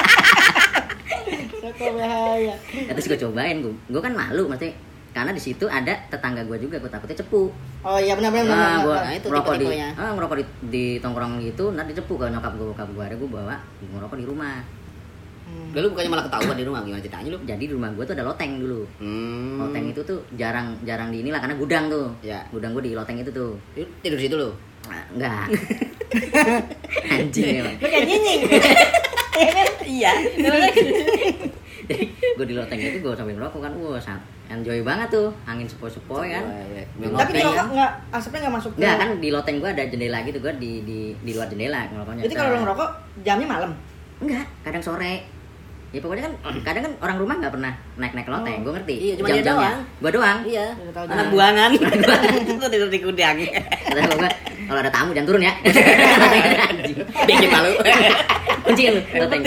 Rokok 1.62 1.90
bahaya. 1.94 2.56
terus 2.98 3.06
gue 3.06 3.20
cobain 3.22 3.58
gue 3.62 3.74
gue 3.90 4.02
kan 4.02 4.14
malu 4.18 4.50
maksudnya 4.50 4.74
karena 5.12 5.32
di 5.36 5.42
situ 5.44 5.68
ada 5.68 5.94
tetangga 6.08 6.42
gue 6.48 6.58
juga 6.58 6.80
gue 6.80 6.90
takutnya 6.90 7.22
cepu 7.22 7.52
Oh 7.82 7.98
iya 7.98 8.14
benar 8.14 8.30
benar. 8.30 8.46
Nah, 8.46 8.54
benar, 8.54 8.78
gue. 8.86 8.98
Nah, 9.02 9.14
itu 9.18 9.28
ngerokok 9.34 9.56
di, 9.58 9.68
ah, 9.98 10.14
ngerokok 10.14 10.38
di, 10.38 10.46
di 10.70 10.86
tongkrong 11.02 11.42
gitu, 11.42 11.74
nanti 11.74 11.98
cepu 11.98 12.14
ke 12.14 12.30
nyokap 12.30 12.54
gue, 12.54 12.68
bokap 12.70 12.90
gue, 12.94 13.02
ada 13.10 13.16
gue 13.18 13.26
bawa, 13.26 13.58
gue 13.82 13.90
ngerokok 13.90 14.18
di 14.22 14.26
rumah. 14.30 14.62
Hmm. 15.50 15.74
Lalu 15.74 15.88
bukannya 15.92 16.12
malah 16.14 16.26
ketahuan 16.30 16.56
di 16.62 16.66
rumah 16.70 16.80
gimana 16.86 17.02
ceritanya 17.02 17.30
lu? 17.34 17.40
Jadi 17.42 17.64
di 17.66 17.74
rumah 17.74 17.90
gue 17.92 18.04
tuh 18.06 18.14
ada 18.14 18.24
loteng 18.24 18.62
dulu. 18.62 18.82
Hmm. 19.02 19.58
Loteng 19.66 19.86
itu 19.90 20.02
tuh 20.06 20.20
jarang 20.38 20.78
jarang 20.86 21.10
di 21.10 21.26
inilah 21.26 21.42
karena 21.42 21.58
gudang 21.58 21.90
tuh. 21.90 22.08
Ya. 22.22 22.46
Gudang 22.54 22.78
gue 22.78 22.84
di 22.86 22.94
loteng 22.94 23.18
itu 23.18 23.34
tuh. 23.34 23.58
Tidur 23.74 24.20
situ 24.22 24.38
lu. 24.38 24.54
Nah, 24.86 25.04
enggak. 25.12 25.46
Anjing 27.18 27.66
emang. 27.66 27.76
Lu 27.82 27.88
kayak 27.90 28.06
nyinying. 28.06 28.42
Iya 29.32 29.48
kan? 29.58 29.68
Iya. 29.88 30.12
Jadi 31.88 32.06
gue 32.42 32.50
di 32.50 32.58
loteng 32.58 32.82
itu 32.82 32.98
gue 33.06 33.14
sambil 33.14 33.38
ngerokok 33.38 33.62
kan, 33.62 33.74
wah 33.78 34.02
sangat 34.02 34.26
enjoy 34.50 34.82
banget 34.82 35.14
tuh, 35.14 35.30
angin 35.46 35.70
sepoi-sepoi 35.70 36.34
kan. 36.34 36.44
Tapi 36.98 37.38
itu 37.38 37.46
rokok 37.46 37.68
nggak 37.78 37.92
asapnya 38.10 38.40
nggak 38.50 38.56
masuk. 38.58 38.72
Enggak 38.82 38.96
kan 38.98 39.10
di 39.22 39.30
loteng 39.30 39.56
gue 39.62 39.70
ada 39.70 39.84
jendela 39.86 40.18
gitu, 40.26 40.42
gue 40.42 40.54
di 40.58 40.72
di 40.82 41.00
di 41.22 41.32
luar 41.38 41.46
jendela 41.54 41.86
ngerokoknya. 41.94 42.22
Jadi 42.26 42.34
kalau 42.34 42.50
lu 42.50 42.60
ngerokok 42.66 42.90
jamnya 43.22 43.46
malam. 43.48 43.72
Enggak, 44.26 44.46
kadang 44.66 44.82
sore. 44.82 45.14
Ya 45.92 46.00
pokoknya 46.02 46.24
kan 46.26 46.34
kadang 46.66 46.84
kan 46.90 46.94
orang 47.06 47.18
rumah 47.22 47.36
nggak 47.38 47.54
pernah 47.54 47.72
naik-naik 48.02 48.26
ke 48.26 48.34
loteng, 48.34 48.60
gue 48.66 48.74
ngerti. 48.74 48.96
Iya, 48.98 49.14
cuma 49.22 49.28
dia 49.30 49.44
doang. 49.46 49.80
Gue 50.02 50.12
doang. 50.18 50.38
Iya. 50.42 50.66
Anak 50.74 51.06
jalan. 51.06 51.26
buangan. 51.30 51.70
Lu 52.58 52.66
tidur 52.74 52.90
di 52.90 53.00
gudang. 53.06 53.36
Kata 53.38 54.02
gue, 54.18 54.32
kalau 54.66 54.80
ada 54.82 54.90
tamu 54.90 55.14
jangan 55.14 55.28
turun 55.30 55.46
ya. 55.46 55.54
Anjing. 56.74 56.98
Bikin 57.06 57.50
malu. 57.54 57.72
Kunci 58.66 58.84
lu, 58.90 59.02
loteng. 59.22 59.42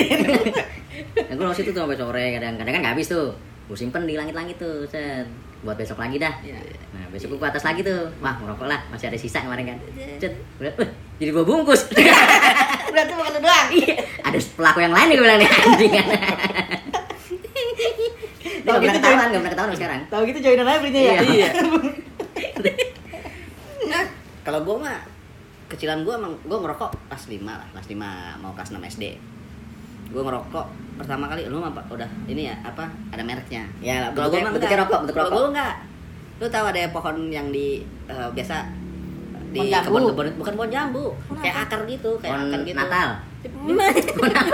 Nah, 1.15 1.35
gue 1.35 1.47
situ 1.55 1.71
tuh 1.71 1.83
sampai 1.87 1.99
sore 1.99 2.25
kadang 2.35 2.59
kadang 2.59 2.73
kan 2.75 2.81
nggak 2.83 2.95
habis 2.99 3.09
tuh. 3.11 3.31
Gue 3.65 3.77
simpen 3.79 4.05
di 4.05 4.19
langit-langit 4.19 4.59
tuh, 4.59 4.85
set. 4.85 5.25
Buat 5.65 5.81
besok 5.81 5.97
lagi 5.97 6.21
dah. 6.21 6.35
Iya. 6.45 6.61
Nah, 6.93 7.09
besok 7.09 7.33
gue 7.35 7.41
ke 7.41 7.49
atas 7.49 7.65
lagi 7.65 7.81
tuh. 7.81 8.05
Wah, 8.21 8.37
ngerokok 8.37 8.69
lah, 8.69 8.81
masih 8.93 9.09
ada 9.09 9.17
sisa 9.17 9.41
kemarin 9.41 9.73
kan. 9.73 9.79
Cet, 10.21 10.37
udah, 10.61 10.73
"Wah, 10.77 10.91
jadi 11.17 11.31
dua 11.33 11.45
bungkus. 11.47 11.89
Berarti 12.93 13.13
bukan 13.17 13.33
lu 13.35 13.41
doang. 13.41 13.69
Iya, 13.73 13.95
ada 14.23 14.39
pelaku 14.39 14.79
yang 14.85 14.95
lain 14.95 15.07
nih 15.09 15.17
gue 15.17 15.25
bilang 15.25 15.39
nih 15.41 15.49
anjing 15.51 15.93
kan. 15.99 16.07
Tahu 18.65 18.77
gitu, 18.81 18.97
ketahuan, 18.97 19.27
nggak 19.29 19.41
pernah 19.45 19.53
ketahuan 19.53 19.75
sekarang. 19.77 20.01
Tahu 20.09 20.23
gitu 20.25 20.39
joinan 20.41 20.67
aja 20.69 20.79
belinya 20.81 21.01
ya. 21.01 21.15
Iya. 21.23 21.49
Nah, 23.85 24.05
kalau 24.43 24.65
gua 24.65 24.77
mah 24.81 24.97
kecilan 25.69 26.03
gua 26.03 26.17
emang 26.17 26.33
gua 26.49 26.59
ngerokok 26.65 26.91
kelas 27.13 27.25
5 27.29 27.45
lah, 27.45 27.69
kelas 27.77 27.87
5 27.93 28.41
mau 28.41 28.51
kelas 28.57 28.71
6 28.73 28.81
SD. 28.97 29.05
Gua 30.11 30.23
ngerokok 30.23 30.67
pertama 30.95 31.27
kali 31.27 31.47
lu 31.47 31.59
apa 31.59 31.81
udah 31.89 32.07
ini 32.27 32.47
ya 32.47 32.57
apa 32.61 32.85
ada 33.09 33.21
mereknya. 33.21 33.67
Ya, 33.79 34.09
Kalau 34.09 34.29
bentuknya- 34.29 34.43
mah 34.43 34.53
bentuknya 34.53 34.79
rokok, 34.81 34.99
bentuk 35.03 35.17
rokok. 35.17 35.33
gua 35.33 35.45
enggak. 35.51 35.75
Lu 36.35 36.47
tahu 36.49 36.65
ada 36.67 36.81
pohon 36.91 37.17
yang 37.29 37.47
di 37.49 37.69
eh, 38.05 38.29
biasa 38.31 38.57
di 39.51 39.71
Pohon 39.71 40.03
kebun-kebun 40.11 40.27
bukan 40.35 40.53
pohon 40.57 40.67
jambu, 40.69 41.15
kayak 41.39 41.57
akar 41.63 41.87
gitu, 41.87 42.11
kayak 42.19 42.35
Pohon 42.35 42.43
akar 42.49 42.61
gitu. 42.61 42.75
Natal. 42.77 43.09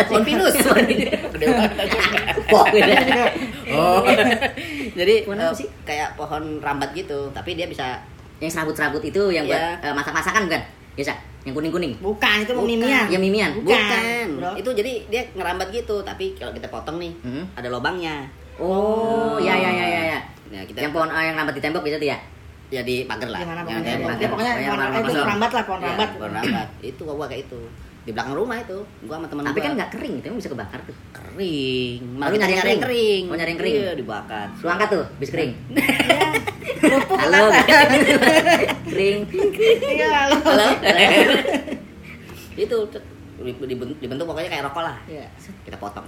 Pohon 0.05 0.23
pinus. 0.23 0.55
Oh. 3.70 4.03
Jadi 4.93 5.14
Pohon 5.25 5.38
apa 5.38 5.49
eh, 5.49 5.56
sih? 5.56 5.69
kayak 5.82 6.08
pohon 6.14 6.58
rambat 6.58 6.91
gitu, 6.93 7.31
tapi 7.31 7.55
dia 7.55 7.64
bisa 7.64 7.96
Yang 8.41 8.56
serabut-serabut 8.56 9.00
itu 9.03 9.20
yang 9.31 9.44
buat 9.44 9.53
Iya. 9.53 9.85
eh, 9.85 9.93
masak-masakan 9.93 10.49
bukan? 10.49 10.62
Biasa, 10.96 11.12
yang 11.43 11.53
kuning-kuning. 11.53 11.93
Bukan 11.99 12.37
itu 12.39 12.53
mau 12.53 12.61
Bukan. 12.61 12.73
mimian. 12.75 13.05
Ya 13.06 13.19
mimian. 13.19 13.51
Bukan. 13.56 13.73
Bukan. 13.73 14.27
Bro. 14.37 14.51
Itu 14.56 14.70
jadi 14.73 14.93
dia 15.06 15.23
ngerambat 15.32 15.69
gitu, 15.70 16.01
tapi 16.01 16.32
kalau 16.35 16.53
kita 16.53 16.67
potong 16.67 16.97
nih, 16.97 17.13
Hmm. 17.19 17.44
ada 17.55 17.69
lubangnya. 17.69 18.29
Oh, 18.56 19.37
ya 19.37 19.53
ya 19.53 19.70
ya 19.70 19.87
ya 19.87 20.03
ya. 20.11 20.20
Nah, 20.51 20.63
kita 20.63 20.79
Yang 20.81 20.93
pohon 20.93 21.09
eh, 21.09 21.25
yang 21.25 21.35
lambat 21.35 21.55
di 21.55 21.63
tembok 21.63 21.82
gitu 21.82 21.97
tuh 21.97 22.09
ya. 22.09 22.19
ya 22.69 22.81
di 22.81 23.03
pagar 23.03 23.29
lah. 23.29 23.41
Di 23.41 23.47
mana 23.47 23.61
Yang 23.61 23.67
pokoknya. 23.67 23.89
tembok. 23.89 24.11
Dia 24.13 24.29
pokoknya 24.29 24.53
Pokoknya 24.53 24.69
pohon- 24.69 24.81
rambat 24.81 25.01
itu 25.01 25.09
masuk. 25.11 25.25
rambat 25.25 25.51
lah, 25.51 25.63
pohon 25.65 25.79
Iya, 25.79 25.89
rambat. 25.89 26.09
pohon 26.13 26.32
rambat. 26.32 26.69
itu 26.82 27.01
gua 27.03 27.27
kayak 27.27 27.43
itu. 27.43 27.61
Di 28.01 28.11
belakang 28.11 28.35
rumah 28.35 28.56
itu. 28.56 28.79
Gua 29.03 29.15
sama 29.15 29.27
teman 29.27 29.43
Tapi 29.43 29.55
gua. 29.55 29.65
kan 29.65 29.73
nggak 29.75 29.91
kering, 29.91 30.15
itu 30.19 30.27
bisa 30.35 30.49
kebakar 30.49 30.81
tuh. 30.85 30.97
kering. 31.11 32.01
Oh, 32.03 32.17
Malah 32.17 32.29
lu 32.29 32.35
kita 32.37 32.47
nyari 32.51 32.70
yang 32.70 32.82
kering. 32.82 33.23
Oh, 33.25 33.35
nyari 33.35 33.51
yang 33.51 33.61
kering. 33.61 33.75
Iya, 33.77 33.91
dibakar. 33.94 34.47
Lu 34.55 34.69
angkat 34.69 34.89
tuh, 34.91 35.05
bis 35.17 35.31
kering. 35.31 35.53
Kerupuk 36.79 37.17
Halo. 37.19 37.50
kering. 38.86 39.19
Iya, 39.27 40.08
halo. 40.15 40.36
Halo. 40.44 40.67
itu 42.55 42.77
dibentuk, 43.41 43.96
dibentuk 43.98 44.24
pokoknya 44.29 44.48
kayak 44.53 44.65
rokok 44.69 44.82
lah. 44.84 44.96
Iya. 45.08 45.27
Kita 45.65 45.77
potong. 45.81 46.05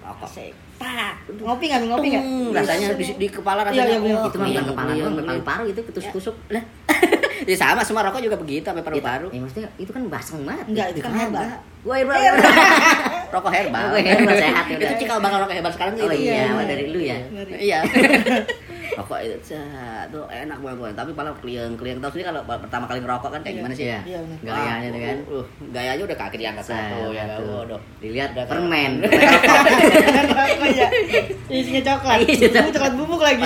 Rokok. 0.00 0.26
Asik. 0.26 0.52
Tak. 0.80 1.12
Ngopi 1.30 1.64
nggak? 1.68 1.80
Ngopi 1.86 2.06
nggak? 2.10 2.24
Rasanya 2.56 2.86
di, 2.96 3.04
di 3.14 3.28
kepala 3.28 3.60
Iya, 3.62 3.68
rasanya 3.70 3.84
iya, 3.86 3.98
bener. 4.00 4.16
wah, 4.16 4.26
Itu 4.26 4.36
mah 4.40 4.48
bukan 4.48 4.64
kepala 4.72 4.90
doang, 4.96 5.14
paru-paru 5.20 5.64
itu 5.70 5.80
ketusuk-tusuk. 5.84 6.34
Lah, 6.50 6.64
Ya 7.50 7.56
sama 7.60 7.84
semua 7.84 8.00
rokok 8.08 8.24
juga 8.24 8.40
begitu 8.40 8.64
sampai 8.64 8.80
paru-paru. 8.80 9.28
Ya, 9.28 9.40
maksudnya 9.44 9.68
itu 9.76 9.90
kan 9.92 10.02
baseng 10.08 10.48
banget. 10.48 10.64
Enggak, 10.64 10.86
itu 10.96 11.00
kan 11.04 11.12
herbal. 11.12 11.44
Gua 11.84 11.94
herbal. 12.00 12.16
Rokok 13.34 13.52
herbal. 13.52 13.84
Rokok 13.92 14.00
herbal 14.00 14.36
sehat 14.38 14.64
Itu 14.72 14.94
cikal 15.04 15.18
bakal 15.20 15.38
rokok 15.44 15.54
herbal 15.58 15.72
sekarang 15.74 15.92
Oh 16.00 16.08
iya, 16.08 16.16
Iya, 16.16 16.44
awal 16.54 16.64
iya. 16.64 16.70
dari 16.70 16.84
lu 16.88 17.00
ya. 17.02 17.18
Iya. 17.52 17.78
Rokok 18.92 19.18
itu 19.24 19.36
cah, 19.52 20.04
tuh 20.12 20.24
enak 20.28 20.58
banget. 20.60 20.94
Tapi 20.94 21.10
malah 21.16 21.32
kliang-kliang 21.40 21.98
tahu 21.98 22.10
sendiri 22.12 22.28
kalau 22.28 22.40
pertama 22.44 22.84
kali 22.84 22.98
ngerokok 23.00 23.30
kan 23.32 23.40
kayak 23.40 23.56
gimana 23.60 23.74
sih? 23.74 23.86
Iya. 23.88 23.98
Iya. 24.04 24.18
Gayanya 24.44 24.88
tuh 24.92 25.00
kan. 25.00 25.16
Uh, 25.32 25.44
gayanya 25.72 26.04
udah 26.04 26.18
kaki 26.20 26.36
diangkat 26.36 26.64
satu 26.68 27.10
ya. 27.10 27.24
Satu. 27.24 27.44
Waduh. 27.64 27.80
Dilihat 28.04 28.30
Udah 28.36 28.44
permen. 28.44 28.92
Rokok 29.00 30.68
ya. 30.78 30.88
Isinya 31.48 31.82
coklat. 31.82 32.18
Iya, 32.24 32.48
Bubuk 32.52 32.72
coklat 32.76 32.94
bubuk 32.94 33.20
lagi. 33.24 33.42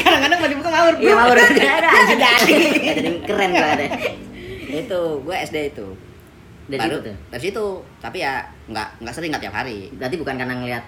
Kadang-kadang 0.00 0.38
mau 0.38 0.48
dibuka 0.50 0.70
ngawur. 0.70 0.94
Iya, 1.00 1.14
udah 1.16 1.46
ada. 1.80 1.90
Jadi. 2.08 2.54
Jadi 2.80 3.10
keren 3.24 3.50
gua 3.56 3.68
ada. 3.74 3.86
itu 4.70 5.00
gue 5.26 5.36
SD 5.50 5.56
itu. 5.74 5.88
Dari 6.70 6.78
Baru 6.78 7.02
situ 7.02 7.06
tuh. 7.10 7.16
Dari 7.34 7.42
situ. 7.42 7.66
Tapi 7.98 8.16
ya 8.22 8.34
nggak 8.70 8.88
nggak 9.02 9.14
sering 9.14 9.30
nggak 9.34 9.42
tiap 9.42 9.56
hari. 9.58 9.90
Berarti 9.98 10.16
bukan 10.18 10.34
karena 10.38 10.54
ngelihat 10.54 10.84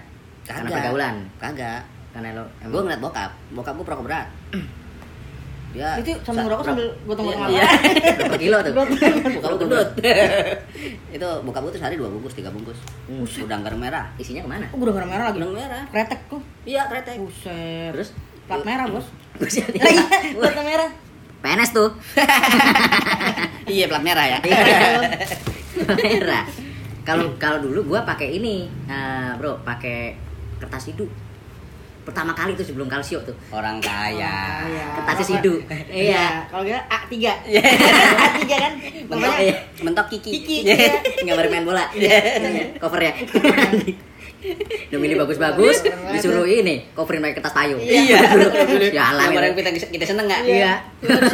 karena 0.47 0.69
pergaulan. 0.71 1.15
Kagak. 1.39 1.83
Karena 2.13 2.29
lo 2.33 2.45
Gue 2.63 2.81
ngeliat 2.81 3.01
bokap. 3.01 3.31
Bokap 3.51 3.73
gue 3.73 3.85
perokok 3.85 4.05
berat. 4.05 4.27
dia 5.73 5.97
Itu 5.97 6.13
sambil 6.21 6.37
sa- 6.37 6.45
ngerokok 6.45 6.65
sambil 6.67 6.87
gotong-gotong 7.03 7.49
Iya. 7.49 7.65
apa? 7.65 7.77
Berapa 8.21 8.37
kilo 8.37 8.57
tuh? 8.61 8.73
buka 9.33 9.47
lu 9.49 9.57
gendut 9.57 9.89
itu 11.17 11.29
buka 11.41 11.57
gue 11.59 11.71
tuh 11.73 11.79
sehari 11.81 11.97
dua 11.97 12.13
bungkus 12.13 12.37
tiga 12.37 12.53
bungkus 12.53 12.77
udang 13.41 13.65
garam 13.65 13.81
merah 13.81 14.05
Isinya 14.15 14.45
ke 14.45 14.49
mana? 14.51 14.69
Oh, 14.69 14.77
udah 14.77 14.93
merah 15.01 15.25
lagi. 15.27 15.41
udang 15.41 15.49
merah 15.51 15.81
Kretek 15.89 16.29
tuh. 16.29 16.41
iya 16.63 16.85
kretek 16.85 17.17
Buset. 17.17 17.89
Terus? 17.89 18.13
plat 18.43 18.61
merah, 18.61 18.85
Bos. 18.85 19.07
Iya, 19.39 19.65
plat 20.35 20.61
merah. 20.61 20.89
PNS 21.41 21.71
tuh. 21.73 21.89
iya 23.65 23.85
plat 23.87 24.03
merah 24.03 24.25
ya 24.27 24.37
Merah. 25.89 26.43
Kalau 27.01 27.33
kalau 27.35 27.59
dulu 27.59 27.83
gua 27.89 28.03
pakai 28.03 28.37
ini, 28.37 28.69
eh, 28.85 29.31
Bro, 29.35 29.59
pakai 29.61 30.15
kertas 30.57 30.87
hidup. 30.87 31.09
Pertama 32.03 32.31
kali 32.31 32.51
tuh 32.53 32.63
sebelum 32.63 32.85
kalsio 32.85 33.23
tuh. 33.23 33.31
orang 33.49 33.79
kaya 33.79 34.11
Iya. 34.69 34.85
Kertasnya 34.95 35.25
sidu. 35.29 35.53
Iya. 35.87 36.47
Kalau 36.47 36.63
kita 36.63 36.79
A3. 36.83 37.13
A3 37.15 38.43
kan. 38.51 38.73
mentok 39.07 39.33
Iya. 39.39 39.55
mentok 39.79 40.05
kiki 40.11 40.29
Kiki. 40.33 40.57
Iya, 40.65 40.91
gambar 41.25 41.47
main 41.47 41.63
bola. 41.63 41.83
Iya, 41.93 42.75
covernya. 42.77 43.13
Demi 44.91 45.07
ini 45.07 45.15
bagus-bagus, 45.15 45.87
disuruh 46.11 46.43
ini 46.43 46.83
coverin 46.91 47.23
pakai 47.23 47.39
kertas 47.39 47.55
payung. 47.55 47.79
iya 47.79 48.19
Ya 48.91 49.07
gambar 49.15 49.39
yang 49.41 49.55
gitu. 49.55 49.71
kita 49.71 49.87
kita 49.87 50.03
seneng 50.05 50.27
nggak 50.27 50.41
Iya. 50.43 50.83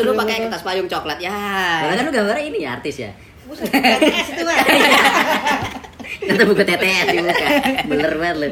lu 0.05 0.13
pakai 0.13 0.45
kertas 0.45 0.61
payung 0.61 0.85
coklat 0.85 1.17
ya 1.17 1.33
kan 1.89 2.05
lu 2.05 2.13
gambarnya 2.13 2.45
ini 2.45 2.61
ya 2.61 2.77
artis 2.77 3.01
ya. 3.01 3.09
Buset, 3.49 3.65
itu 3.65 4.45
mah. 4.45 4.57
Kata 6.29 6.43
buku 6.45 6.61
TTS 6.61 7.07
di 7.09 7.17
muka. 7.25 7.47
Bener 7.89 8.11
banget 8.21 8.37
lu. 8.37 8.49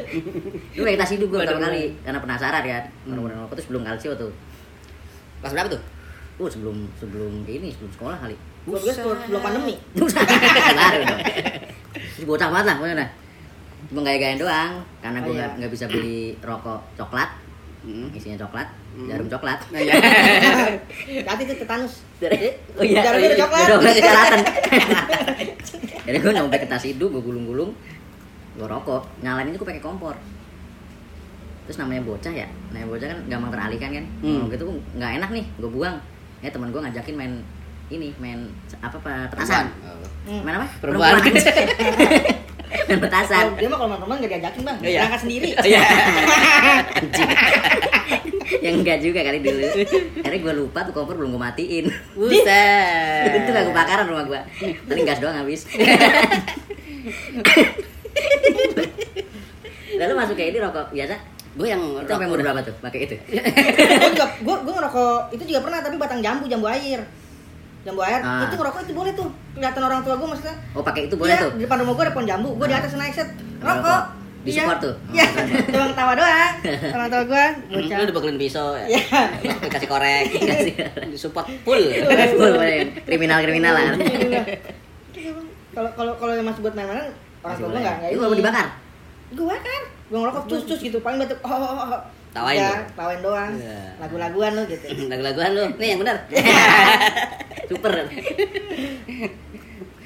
Lu 0.74 0.82
pakai 0.82 0.98
tas 0.98 1.10
hidup 1.14 1.28
gua 1.30 1.46
pertama 1.46 1.70
kali 1.70 1.94
karena 2.02 2.18
penasaran 2.18 2.62
kan. 2.62 2.84
Bener-bener 3.06 3.36
rokok 3.38 3.54
tuh 3.54 3.64
sebelum 3.70 3.82
kalsio 3.86 4.12
tuh. 4.18 4.32
kelas 5.38 5.54
berapa 5.54 5.70
tuh 5.70 5.82
Oh, 6.38 6.46
sebelum 6.46 6.86
sebelum 6.98 7.42
ini, 7.46 7.70
sebelum 7.74 7.90
sekolah 7.94 8.18
kali. 8.18 8.34
Sebelum 8.66 9.42
pandemi. 9.42 9.74
Baru 9.94 11.00
dong. 11.06 11.20
Terus 11.94 12.26
bocah 12.26 12.48
banget 12.50 12.66
lah 12.66 12.74
pokoknya. 12.78 13.06
Cuma 13.88 14.00
gaya-gayain 14.02 14.38
doang 14.38 14.72
karena 14.98 15.18
gue 15.22 15.30
Oh, 15.30 15.34
iya. 15.34 15.38
nggak 15.38 15.50
nggak 15.62 15.70
bisa 15.74 15.84
beli 15.86 16.34
rokok 16.42 16.80
coklat 16.98 17.30
Hmm. 17.88 18.12
isinya 18.12 18.36
coklat 18.38 18.68
Hmm. 18.92 19.08
jarum 19.08 19.26
coklat 19.26 19.58
Nah, 19.68 19.80
iya. 19.80 19.94
Hati 21.28 21.42
tuh 21.44 21.56
tetanus. 21.56 22.04
oh 22.74 22.82
iya 22.82 23.00
Jarumnya 23.00 23.28
udah 23.28 23.40
coklat. 23.40 23.64
Jarumnya 23.64 23.92
kecaratan 23.94 24.40
jadi 26.04 26.18
gue 26.20 26.32
nyampe 26.32 26.56
ke 26.56 26.66
tas 26.66 26.84
hidup 26.84 27.08
gue 27.10 27.22
gulung-gulung 27.22 27.72
gue 28.54 28.66
rokok 28.66 29.08
nyalain 29.18 29.48
itu 29.48 29.56
gue 29.56 29.64
pakai 29.66 29.80
kompor 29.80 30.18
terus 31.62 31.76
namanya 31.76 32.00
bocah 32.02 32.32
ya 32.34 32.48
namanya 32.68 32.88
bocah 32.88 33.06
kan 33.06 33.18
gampang 33.26 33.50
teralihkan 33.50 33.90
kan 33.94 34.04
Hmm. 34.20 34.48
gitu 34.48 34.64
nggak 34.92 35.10
enak 35.16 35.30
nih 35.30 35.44
gue 35.54 35.70
buang 35.70 35.96
eh 36.38 36.48
teman 36.48 36.68
gue 36.68 36.80
ngajakin 36.80 37.14
main 37.14 37.32
ini 37.88 38.12
main 38.18 38.52
apa 38.78 38.96
apa 38.96 39.12
petasan 39.30 39.72
Oh. 40.28 40.44
Main 40.44 40.60
apa 40.60 40.68
Perempuan. 40.78 41.24
main 42.68 43.00
petasan 43.00 43.44
Kalau 43.48 43.56
dia 43.56 43.68
mah 43.68 43.78
kalau 43.78 43.96
teman 43.96 44.16
nggak 44.18 44.30
diajakin 44.32 44.62
bang, 44.62 44.76
Iya. 44.80 44.98
berangkat 45.00 45.20
sendiri. 45.22 45.50
Iya. 45.68 45.80
Yang 48.58 48.74
enggak 48.80 48.98
juga 49.00 49.20
kali 49.22 49.38
dulu. 49.40 49.60
Akhirnya 50.18 50.40
gue 50.40 50.54
lupa 50.56 50.78
tuh 50.82 50.92
kompor 50.92 51.14
belum 51.14 51.36
gue 51.36 51.42
matiin. 51.42 51.84
Buset. 52.12 53.28
itu 53.38 53.50
gak 53.50 53.64
gue 53.64 53.76
bakaran 53.76 54.06
rumah 54.08 54.24
gue 54.24 54.40
paling 54.84 55.04
gas 55.04 55.20
doang 55.20 55.36
habis. 55.36 55.68
Lalu 59.98 60.12
masuk 60.14 60.34
kayak 60.34 60.50
ini 60.52 60.58
rokok 60.60 60.86
biasa. 60.92 61.16
Gue 61.58 61.66
yang 61.66 61.82
itu 61.82 62.06
sampai 62.06 62.28
umur 62.28 62.40
berapa 62.40 62.60
tuh 62.62 62.74
pakai 62.78 63.00
itu. 63.04 63.16
Gue 63.18 64.10
juga 64.14 64.26
gue 64.38 64.56
gue 64.62 64.74
ngerokok 64.74 65.20
itu 65.34 65.42
juga 65.44 65.60
pernah 65.64 65.78
tapi 65.82 65.96
batang 65.98 66.20
jambu 66.22 66.44
jambu 66.46 66.66
air 66.70 67.00
jambu 67.82 68.00
air 68.00 68.20
Ah. 68.20 68.44
itu 68.44 68.54
ngerokok 68.54 68.80
itu 68.82 68.92
boleh 68.92 69.12
tuh 69.12 69.28
kelihatan 69.52 69.82
orang 69.82 70.00
tua 70.02 70.14
gue 70.14 70.28
maksudnya 70.28 70.56
oh 70.72 70.82
pakai 70.82 71.02
itu 71.06 71.14
boleh 71.14 71.30
Iya, 71.30 71.42
tuh 71.42 71.50
di 71.54 71.62
depan 71.62 71.78
rumah 71.80 71.92
gue 71.92 72.04
ada 72.04 72.12
pohon 72.12 72.26
jambu 72.26 72.50
gue 72.54 72.66
di 72.66 72.76
atas 72.76 72.92
naik 72.94 73.12
set 73.12 73.28
rokok 73.58 74.02
Di 74.38 74.54
Iya. 74.54 74.62
support 74.64 74.78
tuh? 74.80 74.94
iya 75.18 75.26
doang 75.66 75.92
tawa 75.92 76.12
doang 76.14 76.52
orang 76.94 77.08
tua 77.08 77.22
gue 77.26 77.44
bocah 77.74 77.96
Lu 77.98 78.04
dibekelin 78.06 78.38
pisau 78.38 78.66
ya. 78.78 78.86
Iya. 78.86 79.02
Dikasih 79.66 79.88
korek. 79.90 80.24
Disupport 81.10 81.46
full. 81.66 81.82
Full, 82.38 82.52
boleh. 82.54 82.86
kriminal 83.02 83.42
kriminal 83.42 83.74
lah 83.74 83.98
kalau 85.74 85.90
kalau 85.94 86.12
kalau 86.18 86.32
yang 86.34 86.46
masih 86.46 86.60
buat 86.64 86.74
main-mainan 86.74 87.06
orang 87.38 87.56
tua 87.56 87.68
gue 87.70 87.80
nggak 87.80 87.96
nggak 88.02 88.10
itu 88.10 88.18
mau 88.18 88.34
dibakar 88.34 88.66
gue 89.30 89.54
kan 89.54 89.82
gue 90.10 90.18
ngerokok 90.18 90.42
cus 90.48 90.62
cus 90.66 90.80
gitu 90.80 90.98
paling 90.98 91.18
batuk 91.22 91.38
oh, 91.44 91.54
oh, 91.54 91.94
oh. 91.94 92.00
Tawain 92.38 92.56
Udah, 92.56 92.70
lu? 92.70 92.84
tawain 92.94 93.20
doang 93.20 93.52
Iya. 93.52 93.80
lagu-laguan 93.98 94.52
lu 94.54 94.62
gitu 94.64 94.84
Lagu-laguan 95.12 95.50
lu. 95.52 95.64
Nih 95.74 95.88
yang 95.88 96.00
benar. 96.00 96.16
super 97.68 97.92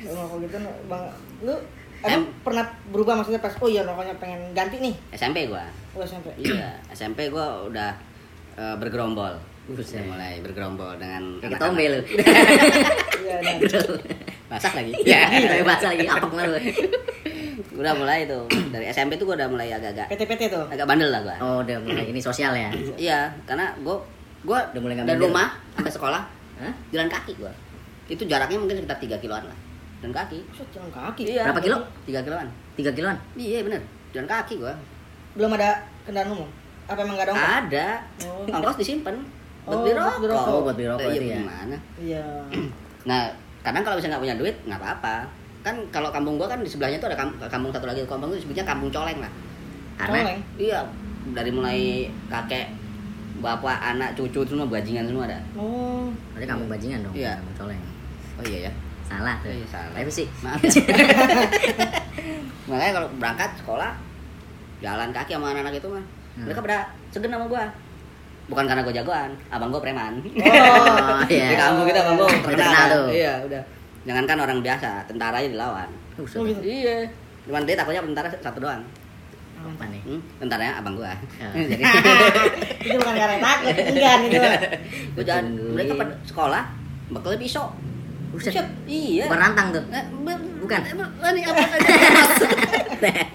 ngerokok 0.03 0.39
gitu 0.43 0.57
bang 0.85 1.05
lu 1.41 1.55
emang 2.03 2.23
pernah 2.43 2.65
berubah 2.91 3.15
maksudnya 3.17 3.39
pas 3.39 3.55
oh 3.55 3.69
iya 3.71 3.83
rokoknya 3.83 4.19
pengen 4.19 4.51
ganti 4.51 4.77
nih 4.79 4.95
SMP 5.13 5.47
gua. 5.47 5.63
oh 5.95 6.03
SMP 6.03 6.27
Iya, 6.37 6.75
SMP 6.91 7.31
gua 7.31 7.63
udah 7.65 7.95
eh, 8.55 8.75
bergerombol. 8.77 9.39
Buset. 9.63 10.03
Udah 10.03 10.07
mulai 10.11 10.43
bergerombol 10.43 10.99
dengan 10.99 11.39
kayak 11.39 11.55
ketombe 11.55 11.85
lu 11.87 12.01
iya. 13.23 13.39
Masak 14.51 14.75
lagi. 14.75 14.93
ya 15.07 15.23
kayak 15.31 15.63
bahasa 15.63 15.87
lagi 15.89 16.05
apek 16.05 16.33
lu 16.35 16.59
Udah 17.75 17.93
mulai 17.93 18.25
tuh. 18.25 18.45
Dari 18.69 18.85
SMP 18.87 19.15
tuh 19.15 19.25
gua 19.25 19.37
udah 19.37 19.49
mulai 19.49 19.69
agak-agak 19.69 20.07
PT-PT 20.09 20.43
tuh 20.49 20.65
agak 20.67 20.85
bandel 20.85 21.09
lah 21.09 21.21
gua. 21.21 21.37
oh 21.39 21.57
udah 21.61 21.77
mulai 21.81 22.05
ini 22.07 22.19
sosial 22.19 22.53
ya 22.53 22.69
Iya, 22.95 23.19
karena 23.43 23.73
gua 23.81 23.97
gua 24.43 24.61
Udah 24.69 24.81
mulai 24.81 24.95
dari 24.99 25.17
rumah 25.17 25.49
sampai 25.73 25.89
sekolah 25.91 26.23
Hah? 26.59 26.73
jalan 26.91 27.09
kaki 27.09 27.33
gua. 27.35 27.53
Itu 28.05 28.23
jaraknya 28.25 28.57
mungkin 28.57 28.77
sekitar 28.77 28.99
3 28.99 29.17
kiloan 29.19 29.45
lah. 29.45 29.59
Jalan 29.99 30.13
kaki. 30.13 30.39
Jalan 30.69 30.91
kaki 30.91 31.23
Iya. 31.29 31.43
Berapa 31.47 31.61
kilo? 31.61 31.79
3 32.05 32.21
kiloan. 32.21 32.47
tiga 32.73 32.91
kiloan 32.91 33.17
Iya, 33.35 33.61
bener. 33.63 33.81
Jalan 34.11 34.27
kaki 34.27 34.55
gua. 34.59 34.75
belum 35.33 35.49
ada 35.53 35.81
kendaraan 36.03 36.29
umum 36.31 36.49
apa 36.83 36.99
emang 36.99 37.15
nggak 37.15 37.25
ada 37.25 37.33
ongkos 37.33 37.57
Ada. 37.63 37.89
Oh. 38.27 38.45
Ongkos 38.53 38.77
disimpan 38.77 39.17
buat 39.63 39.71
Oh, 39.71 39.81
beli 39.81 39.95
buat 39.95 40.19
beli 40.19 40.29
rokok. 40.29 40.35
rokok. 40.35 40.51
Oh, 40.51 40.61
buat 40.61 40.75
beli 40.75 40.89
rokok 40.91 41.07
Iya, 41.07 41.15
itu 41.15 41.25
ya. 41.25 41.37
gimana? 41.39 41.77
iya 41.97 42.25
Nah, 43.03 43.21
kadang 43.61 43.81
kalau 43.81 43.97
misalnya 43.97 44.13
nggak 44.13 44.25
punya 44.27 44.37
duit, 44.37 44.57
nggak 44.63 44.79
apa-apa. 44.79 45.17
Kan 45.63 45.75
kalau 45.89 46.09
kampung 46.09 46.35
gua 46.35 46.47
kan 46.47 46.59
di 46.59 46.67
sebelahnya 46.67 46.99
tuh 46.99 47.07
ada 47.07 47.17
kam- 47.17 47.39
kampung 47.41 47.71
satu 47.71 47.87
lagi 47.87 48.03
kampung 48.03 48.29
itu 48.29 48.39
disebutnya 48.41 48.65
kampung 48.65 48.89
coleng 48.89 49.19
lah. 49.19 49.33
karena 49.95 50.19
Coleng. 50.21 50.41
Iya, 50.57 50.81
dari 51.31 51.51
mulai 51.51 51.79
kakek, 52.27 52.67
bapak, 53.39 53.79
anak, 53.89 54.11
cucu 54.13 54.43
semua 54.43 54.67
bajingan 54.67 55.05
semua 55.05 55.25
ada. 55.25 55.39
oh 55.55 56.11
berarti 56.33 56.47
kampung 56.49 56.67
bajingan 56.67 56.99
dong 57.01 57.15
Iya. 57.15 57.37
kampung 57.37 57.57
coleng 57.61 57.83
Oh 58.33 58.45
iya 58.45 58.59
ya. 58.67 58.73
salah 59.05 59.37
tuh 59.39 59.49
Iya, 59.49 59.67
salah. 59.67 59.93
tapi 59.93 60.11
sih 60.11 60.27
Maaf 60.41 60.59
ya. 60.59 60.71
Makanya 62.65 62.93
kalau 62.93 63.09
berangkat 63.17 63.51
sekolah 63.55 63.91
jalan 64.79 65.11
kaki 65.11 65.33
sama 65.33 65.53
anak-anak 65.53 65.75
itu 65.77 65.89
mah. 65.89 66.05
Hmm. 66.33 66.45
Mereka 66.49 66.61
pada 66.61 66.79
segen 67.09 67.29
sama 67.29 67.47
gua. 67.47 67.65
Bukan 68.45 68.65
karena 68.65 68.83
gua 68.83 68.91
jagoan, 68.93 69.31
abang 69.49 69.69
gua 69.69 69.79
preman. 69.79 70.19
oh 70.19 71.21
iya 71.31 71.47
Di 71.47 71.57
kampung 71.57 71.85
kita 71.85 72.01
abang 72.01 72.17
gua 72.17 72.27
terkenal. 72.27 72.57
terkenal 72.57 72.87
tuh. 72.91 73.07
Iya, 73.13 73.33
udah. 73.45 73.63
Jangankan 74.03 74.39
orang 74.41 74.59
biasa, 74.59 75.07
tentara 75.07 75.37
aja 75.37 75.49
dilawan. 75.49 75.89
Buset. 76.15 76.37
Oh, 76.37 76.45
gitu. 76.45 76.59
Iya. 76.61 77.07
Cuman 77.43 77.63
dia 77.63 77.75
takutnya 77.75 78.03
tentara 78.03 78.29
satu 78.33 78.59
doang. 78.59 78.83
apa 79.55 79.87
nih 79.87 80.03
Hmm, 80.03 80.19
tentaranya 80.37 80.75
abang 80.77 80.99
gua. 80.99 81.15
Ya. 81.39 81.47
Jadi 81.71 81.83
itu 82.83 82.97
bukan 82.99 83.15
karena 83.15 83.39
takut 83.39 83.71
enggak 83.71 84.15
gitu 84.27 84.39
gua 85.15 85.23
jalan 85.23 85.47
mereka 85.71 85.93
pada 85.95 86.15
sekolah 86.25 86.63
bekel 87.09 87.39
pisau. 87.39 87.71
Buset. 88.29 88.59
Iya. 88.85 89.31
bukan 89.31 89.39
rantang 89.41 89.71
tuh 89.71 89.85
Eh, 89.89 90.03
Bukan. 90.59 90.81
eh, 90.83 90.95
Ini 91.31 91.41
apa? 91.47 91.63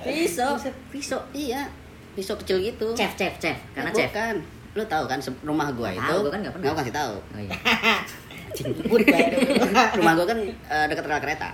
pisau. 0.04 0.52
pisau 0.92 1.20
Iya. 1.32 1.64
Pisau 2.12 2.36
kecil 2.36 2.60
gitu. 2.62 2.92
chef 2.92 3.16
chef 3.16 3.32
chef 3.38 3.56
karena 3.72 3.88
Ya, 3.88 3.96
chef 3.96 4.12
bukan. 4.12 4.36
Lu 4.74 4.84
tahu 4.84 5.04
kan 5.08 5.20
rumah 5.42 5.72
gua 5.72 5.90
itu? 5.90 6.02
Tahu, 6.02 6.20
gua 6.22 6.32
kan 6.34 6.40
nggak 6.42 6.54
pernah. 6.54 6.66
Gua 6.66 6.76
kasih 6.78 6.92
tahu. 6.92 7.16
oh 7.24 7.40
iya 7.40 7.56
Jemput 8.52 9.02
kayak 9.02 9.30
Rumah 9.98 10.14
gua 10.14 10.26
kan 10.26 10.40
eh, 10.46 10.86
dekat 10.88 11.04
rel 11.04 11.20
kereta. 11.20 11.50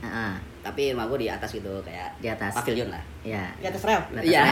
Ah, 0.00 0.06
ah. 0.06 0.34
Tapi 0.62 0.90
rumah 0.90 1.04
gua 1.04 1.16
di 1.16 1.28
atas 1.28 1.50
gitu 1.50 1.68
kayak 1.80 2.16
di 2.18 2.26
atas 2.26 2.52
pavilion 2.54 2.88
lah. 2.88 3.00
ya 3.20 3.52
di 3.54 3.64
atas 3.64 3.80
rel 3.82 4.00
di 4.10 4.16
atas 4.18 4.24
Iya. 4.26 4.42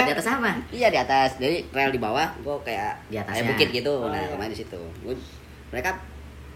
di 0.00 0.12
atas 0.12 0.26
apa 0.28 0.50
Iya 0.70 0.88
di 0.88 0.98
atas. 0.98 1.30
Jadi 1.36 1.66
rel 1.68 1.90
di 1.90 1.98
bawah 1.98 2.30
gua 2.40 2.56
kayak 2.60 2.94
Di 3.06 3.16
atasnya. 3.16 3.42
kayak 3.42 3.50
bukit 3.52 3.68
gitu. 3.72 3.94
Oh, 3.96 4.06
nah, 4.06 4.18
iya. 4.18 4.46
di 4.46 4.56
situ. 4.56 4.80
Gua, 5.02 5.14
mereka 5.68 5.90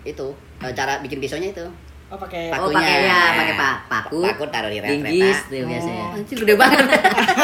itu 0.02 0.26
eh, 0.60 0.72
cara 0.72 0.98
bikin 0.98 1.18
pisaunya 1.18 1.50
itu. 1.50 1.66
oh 2.06 2.14
pakai 2.14 2.54
Oh, 2.54 2.70
pakai 2.70 3.02
ya, 3.02 3.22
pakai 3.34 3.54
pa- 3.56 3.82
paku. 3.88 4.22
Paku 4.22 4.46
taruh 4.46 4.70
di 4.70 4.78
rel 4.78 4.94
linggis 4.96 5.34
kereta. 5.42 5.50
tuh 5.50 5.66
biasanya 5.66 6.04
Oh. 6.04 6.14
Anjir 6.14 6.36
gede 6.38 6.54
banget. 6.54 6.86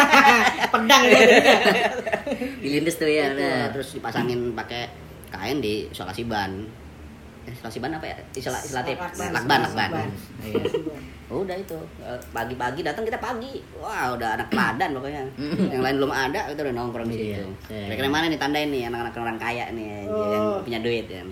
pedang 0.72 1.02
gitu 1.04 1.24
dilindes 2.62 2.96
tuh 2.96 3.04
ya 3.04 3.26
Itu, 3.28 3.42
terus 3.70 3.88
dipasangin 3.92 4.54
pakai 4.54 4.88
kain 5.28 5.58
di 5.58 5.90
soal 5.90 6.08
kasih 6.08 6.24
ban. 6.24 6.62
Isolasi 7.44 7.78
ban 7.78 7.92
apa 7.92 8.06
ya 8.06 8.16
istilah 8.30 8.56
istilah 8.56 8.82
tip 8.82 8.98
Lakban. 8.98 9.60
Iya. 10.42 10.62
udah 11.28 11.56
itu 11.56 11.78
Eh, 11.98 12.18
pagi-pagi 12.28 12.80
datang 12.80 13.02
kita 13.02 13.16
pagi 13.16 13.56
wah 13.74 14.12
udah 14.12 14.36
anak 14.36 14.46
teladan 14.46 14.92
pokoknya 14.92 15.22
yang 15.66 15.80
lain 15.80 15.96
belum 15.96 16.12
ada 16.12 16.40
kita 16.46 16.60
udah 16.62 16.74
nongkrong 16.74 17.08
di 17.08 17.16
Iya, 17.16 17.40
situ 17.40 17.44
iya. 17.68 17.84
kira-kira 17.88 18.08
mana 18.08 18.26
nih 18.26 18.36
tandain 18.36 18.68
nih 18.68 18.82
anak-anak 18.86 19.16
orang 19.16 19.38
kaya 19.38 19.64
nih 19.70 19.86
yang 20.04 20.12
Oh. 20.12 20.60
punya 20.60 20.78
duit 20.78 21.06
ya 21.06 21.24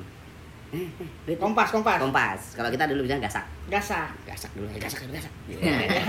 Eh, 0.70 0.78
eh, 0.78 1.08
duit 1.26 1.34
Kompas, 1.36 1.68
kompas. 1.68 1.98
kompas 1.98 2.40
kalau 2.54 2.70
kita 2.70 2.86
dulu 2.86 3.02
bilang 3.04 3.18
gasak 3.18 3.42
Gasak. 3.66 4.08
gasak 4.24 4.50
dulu 4.52 4.66
eh, 4.68 4.78
gasak 4.78 5.02
dulu 5.02 5.12
gasak 5.12 5.32
Iya. 5.46 5.58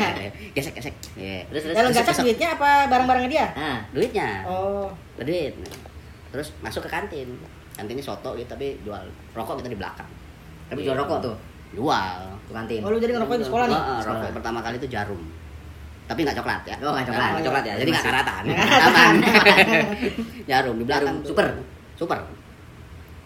gesek 0.55 0.73
gesek 0.73 0.95
Iya. 1.13 1.43
Terus 1.51 1.61
terus. 1.67 1.91
Gasak 1.91 2.15
duitnya 2.21 2.49
apa 2.55 2.85
barang-barangnya 2.87 3.29
dia? 3.29 3.47
Ah, 3.51 3.77
duitnya 3.89 4.45
Oh. 4.45 4.87
duit 5.17 5.51
terus 6.31 6.55
masuk 6.57 6.85
ke 6.85 6.89
kantin 6.89 7.27
kantinnya 7.73 8.03
soto 8.03 8.35
gitu 8.35 8.47
tapi 8.47 8.75
jual 8.81 9.01
rokok 9.31 9.59
kita 9.61 9.69
di 9.71 9.79
belakang. 9.79 10.09
Tapi 10.67 10.79
jual 10.81 10.95
rokok 10.95 11.17
tuh 11.23 11.35
jual 11.71 12.15
ke 12.43 12.51
kantin. 12.51 12.79
Oh, 12.83 12.91
lu 12.91 12.99
jadi 12.99 13.15
ngerokok 13.15 13.35
di 13.39 13.45
sekolah 13.47 13.65
nih? 13.67 13.79
Rokok 14.03 14.29
pertama 14.35 14.59
kali 14.59 14.75
itu 14.75 14.87
jarum. 14.87 15.21
Tapi 16.05 16.19
nggak 16.27 16.37
coklat 16.43 16.61
ya. 16.67 16.75
Oh, 16.83 16.91
nggak 16.91 17.07
coklat. 17.07 17.29
nggak 17.31 17.45
coklat 17.47 17.63
ya. 17.63 17.73
Jadi 17.79 17.89
nggak 17.89 18.05
karatan. 18.05 18.43
aman 18.59 19.15
jarum 20.49 20.75
di 20.75 20.83
belakang. 20.83 21.15
Jarum 21.15 21.27
super. 21.27 21.47
super. 21.95 22.19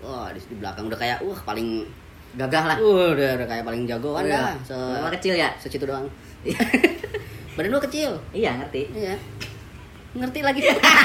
Wah 0.05 0.29
di, 0.29 0.39
di 0.39 0.55
belakang 0.61 0.85
udah 0.85 0.99
kayak 0.99 1.17
wah 1.25 1.39
paling 1.41 1.81
Gagah 2.35 2.63
lah. 2.67 2.77
uh, 2.77 3.15
udah 3.15 3.39
udah 3.39 3.47
kayak 3.47 3.63
paling 3.63 3.87
jagoan 3.87 4.27
Iya. 4.27 4.35
dah 4.35 4.55
se 4.61 4.75
Rumah 4.75 5.11
kecil 5.15 5.33
ya? 5.39 5.49
segitu 5.55 5.87
doang. 5.87 6.03
Badan 7.55 7.71
lu 7.71 7.79
kecil. 7.79 8.11
Iya, 8.35 8.59
ngerti. 8.59 8.91
iya. 8.91 9.15
Ngerti 10.19 10.39
lagi. 10.43 10.59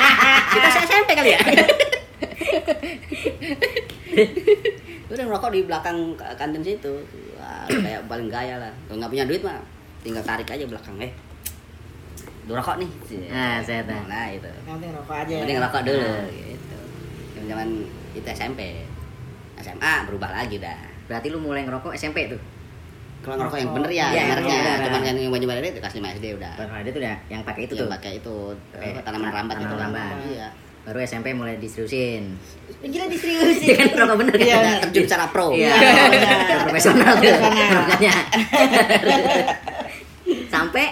Kita 0.53 0.69
SMP 0.83 1.15
kali 1.15 1.31
ya 1.33 1.41
udah 5.07 5.25
ngerokok 5.27 5.51
di 5.51 5.61
belakang 5.65 5.97
kantin 6.35 6.63
situ 6.63 6.93
Wah, 7.35 7.67
kayak 7.67 8.07
paling 8.07 8.29
gaya 8.29 8.55
lah 8.57 8.73
kalau 8.85 9.01
nggak 9.01 9.11
punya 9.11 9.25
duit 9.25 9.43
mah 9.43 9.59
tinggal 10.01 10.23
tarik 10.23 10.47
aja 10.47 10.65
belakang 10.65 10.97
eh 10.99 11.13
Duh 12.43 12.57
rokok 12.57 12.79
nih 12.79 12.91
Nah, 13.29 13.61
saya 13.61 13.85
tahu. 13.85 14.01
nah 14.07 14.27
itu 14.29 14.49
Yang 14.61 14.75
penting 14.75 14.93
rokok 14.93 15.15
aja. 15.15 15.31
yang 15.31 15.41
penting 15.41 15.57
ngerokok 15.57 15.83
dulu 15.83 16.03
Nah. 16.03 16.27
gitu 16.31 16.79
zaman 17.47 17.69
itu 18.13 18.29
SMP 18.29 18.61
SMA 19.57 19.93
berubah 20.05 20.31
lagi 20.33 20.57
dah 20.57 20.79
Berarti 21.05 21.27
lu 21.29 21.39
mulai 21.39 21.63
ngerokok 21.63 21.93
SMP 21.93 22.27
tuh. 22.27 22.41
kalau 23.21 23.37
ngerokok 23.37 23.59
yang 23.59 23.71
bener 23.73 23.91
ya 23.93 24.07
Iya, 24.09 24.23
mereknya 24.31 24.51
yang 24.51 24.65
bener. 24.65 24.87
cuman 24.87 25.01
kan 25.03 25.15
yang 25.17 25.31
banyak 25.31 25.49
banyak 25.49 25.63
itu 25.69 25.79
kelas 25.79 25.95
5 25.95 26.17
SD 26.17 26.27
udah 26.35 26.53
Baru 26.57 26.73
ada 26.73 26.89
tuh 26.89 27.03
ya 27.03 27.15
yang 27.29 27.43
pakai 27.43 27.63
itu 27.63 27.73
yang 27.73 27.83
tuh. 27.83 27.91
pakai 27.91 28.13
itu 28.17 28.35
apa, 28.73 29.01
tanaman 29.01 29.29
rambat 29.29 29.55
tanaman 29.55 29.67
itu 29.67 29.77
rambat. 29.77 30.15
iya 30.27 30.49
Baru 30.81 30.99
SMP 30.99 31.31
mulai 31.31 31.57
distribusin. 31.57 32.35
Gila 32.81 33.07
diseriusin. 33.07 33.67
Dia 33.67 33.77
kan 33.85 34.01
rokok 34.01 34.17
bener 34.19 34.35
Iya, 34.35 34.57
kan? 34.57 34.77
terjun 34.85 35.05
secara 35.05 35.27
pro 35.29 35.53
Iya, 35.53 35.77
Iya, 35.77 36.57
profesional 36.65 37.15
rokoknya. 37.77 38.15
Sampai 40.49 40.85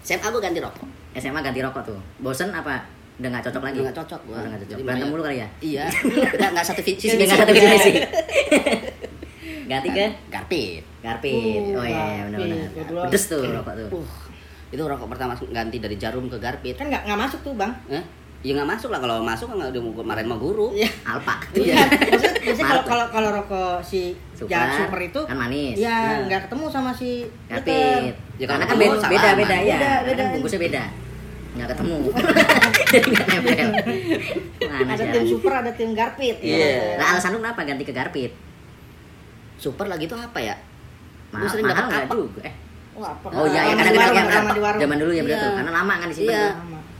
SMA 0.00 0.26
gue 0.26 0.42
ganti 0.42 0.58
rokok 0.58 0.86
SMA 1.14 1.40
ganti 1.40 1.60
rokok 1.60 1.82
tuh. 1.84 1.98
Bosen 2.18 2.50
apa? 2.50 2.80
Udah 3.14 3.28
nggak 3.30 3.44
cocok 3.46 3.62
lagi? 3.62 3.78
Udah 3.78 3.86
nggak 3.86 3.98
cocok 4.00 4.20
gua. 4.24 4.36
Udah 4.36 4.48
nggak 4.50 4.60
cocok. 4.64 4.74
Jadi 4.74 4.82
Berantem 4.82 5.08
mulu 5.08 5.22
kali 5.22 5.36
ya? 5.38 5.48
iya 5.60 5.84
udah 6.34 6.48
nggak 6.50 6.66
satu 6.66 6.82
visi 6.82 7.06
Sisi 7.06 7.14
nggak 7.16 7.38
satu 7.38 7.52
visi. 7.52 7.92
Ganti 9.64 9.88
ke 9.90 10.06
garpit 10.28 10.82
Garpit. 10.98 11.62
Uh, 11.70 11.78
Oh 11.78 11.86
iya, 11.86 12.26
Garpit. 12.26 12.34
benar-benar. 12.34 13.04
Pedes 13.06 13.24
tuh 13.28 13.42
rokok 13.44 13.74
tuh. 13.76 13.88
uh 13.94 14.10
itu 14.66 14.82
rokok 14.82 15.06
pertama 15.06 15.38
ganti 15.46 15.78
dari 15.78 15.94
jarum 15.94 16.26
ke 16.26 16.34
garpit 16.34 16.74
Kan 16.74 16.90
nggak 16.90 17.06
nggak 17.06 17.18
masuk 17.20 17.40
tuh 17.42 17.54
bang. 17.54 17.70
eh 17.88 18.02
ya 18.44 18.52
nggak 18.52 18.70
masuk 18.70 18.88
lah 18.88 19.00
kalau 19.00 19.16
masuk 19.20 19.46
kan 19.48 19.56
nggak 19.56 19.72
udah 19.72 19.82
mau 19.82 20.04
marahin 20.04 20.28
sama 20.28 20.36
guru 20.36 20.68
Iya. 20.70 20.90
Alpa. 21.02 21.34
Iya. 21.56 21.80
Maksudnya, 21.80 22.32
maksudnya 22.44 22.66
kalau 22.66 22.82
kalau 22.84 23.06
kalau 23.08 23.28
rokok 23.34 23.80
si 23.80 24.12
Super, 24.30 24.52
ya, 24.52 24.76
super 24.76 25.00
itu 25.00 25.20
kan 25.24 25.36
manis. 25.38 25.74
ya 25.74 25.96
Nah. 25.96 26.28
nggak 26.28 26.40
ketemu 26.44 26.64
sama 26.68 26.90
si 26.92 27.24
Garpit. 27.46 28.12
Ya, 28.36 28.44
Karena 28.44 28.64
kan 28.66 28.76
beda, 28.76 29.06
beda 29.06 29.30
beda 29.34 29.56
ya. 29.56 29.76
Beda, 29.76 29.92
beda. 30.04 30.20
kan 30.20 30.26
bungkusnya 30.36 30.60
beda. 30.60 30.82
Nggak 31.54 31.68
ketemu. 31.70 31.96
Jadi 32.92 33.06
nggak 33.08 33.26
nempel. 33.30 33.68
Mana 34.60 34.90
Ada 34.92 35.04
tim 35.08 35.24
super, 35.24 35.52
ada 35.54 35.70
tim 35.70 35.90
garpit. 35.94 36.36
Iya. 36.38 36.98
Nah, 36.98 37.06
alasan 37.10 37.30
lu 37.30 37.38
kenapa 37.38 37.62
ganti 37.62 37.82
ke 37.82 37.92
Garpit? 37.92 38.32
super 39.54 39.86
lagi 39.86 40.04
tuh 40.04 40.18
apa 40.18 40.36
ya 40.36 40.52
Mahal, 41.30 41.40
Gua 41.40 41.48
sering 41.48 41.64
mahal 41.64 41.78
dapat 41.78 41.88
nggak 41.88 42.04
apa? 42.04 42.14
juga? 42.14 42.40
Eh, 42.42 42.54
apa? 43.00 43.26
Oh 43.32 43.46
iya, 43.46 43.60
ya 43.64 43.72
di 43.72 43.96
warung, 43.96 44.14
yang 44.14 44.28
di 44.28 44.82
zaman 44.82 44.96
dulu 44.98 45.10
ya 45.10 45.22
berarti 45.24 45.46
Iya. 45.46 45.56
karena 45.56 45.72
lama 45.72 45.94
kan 45.94 46.08
disimpan 46.10 46.34
Iya. 46.34 46.48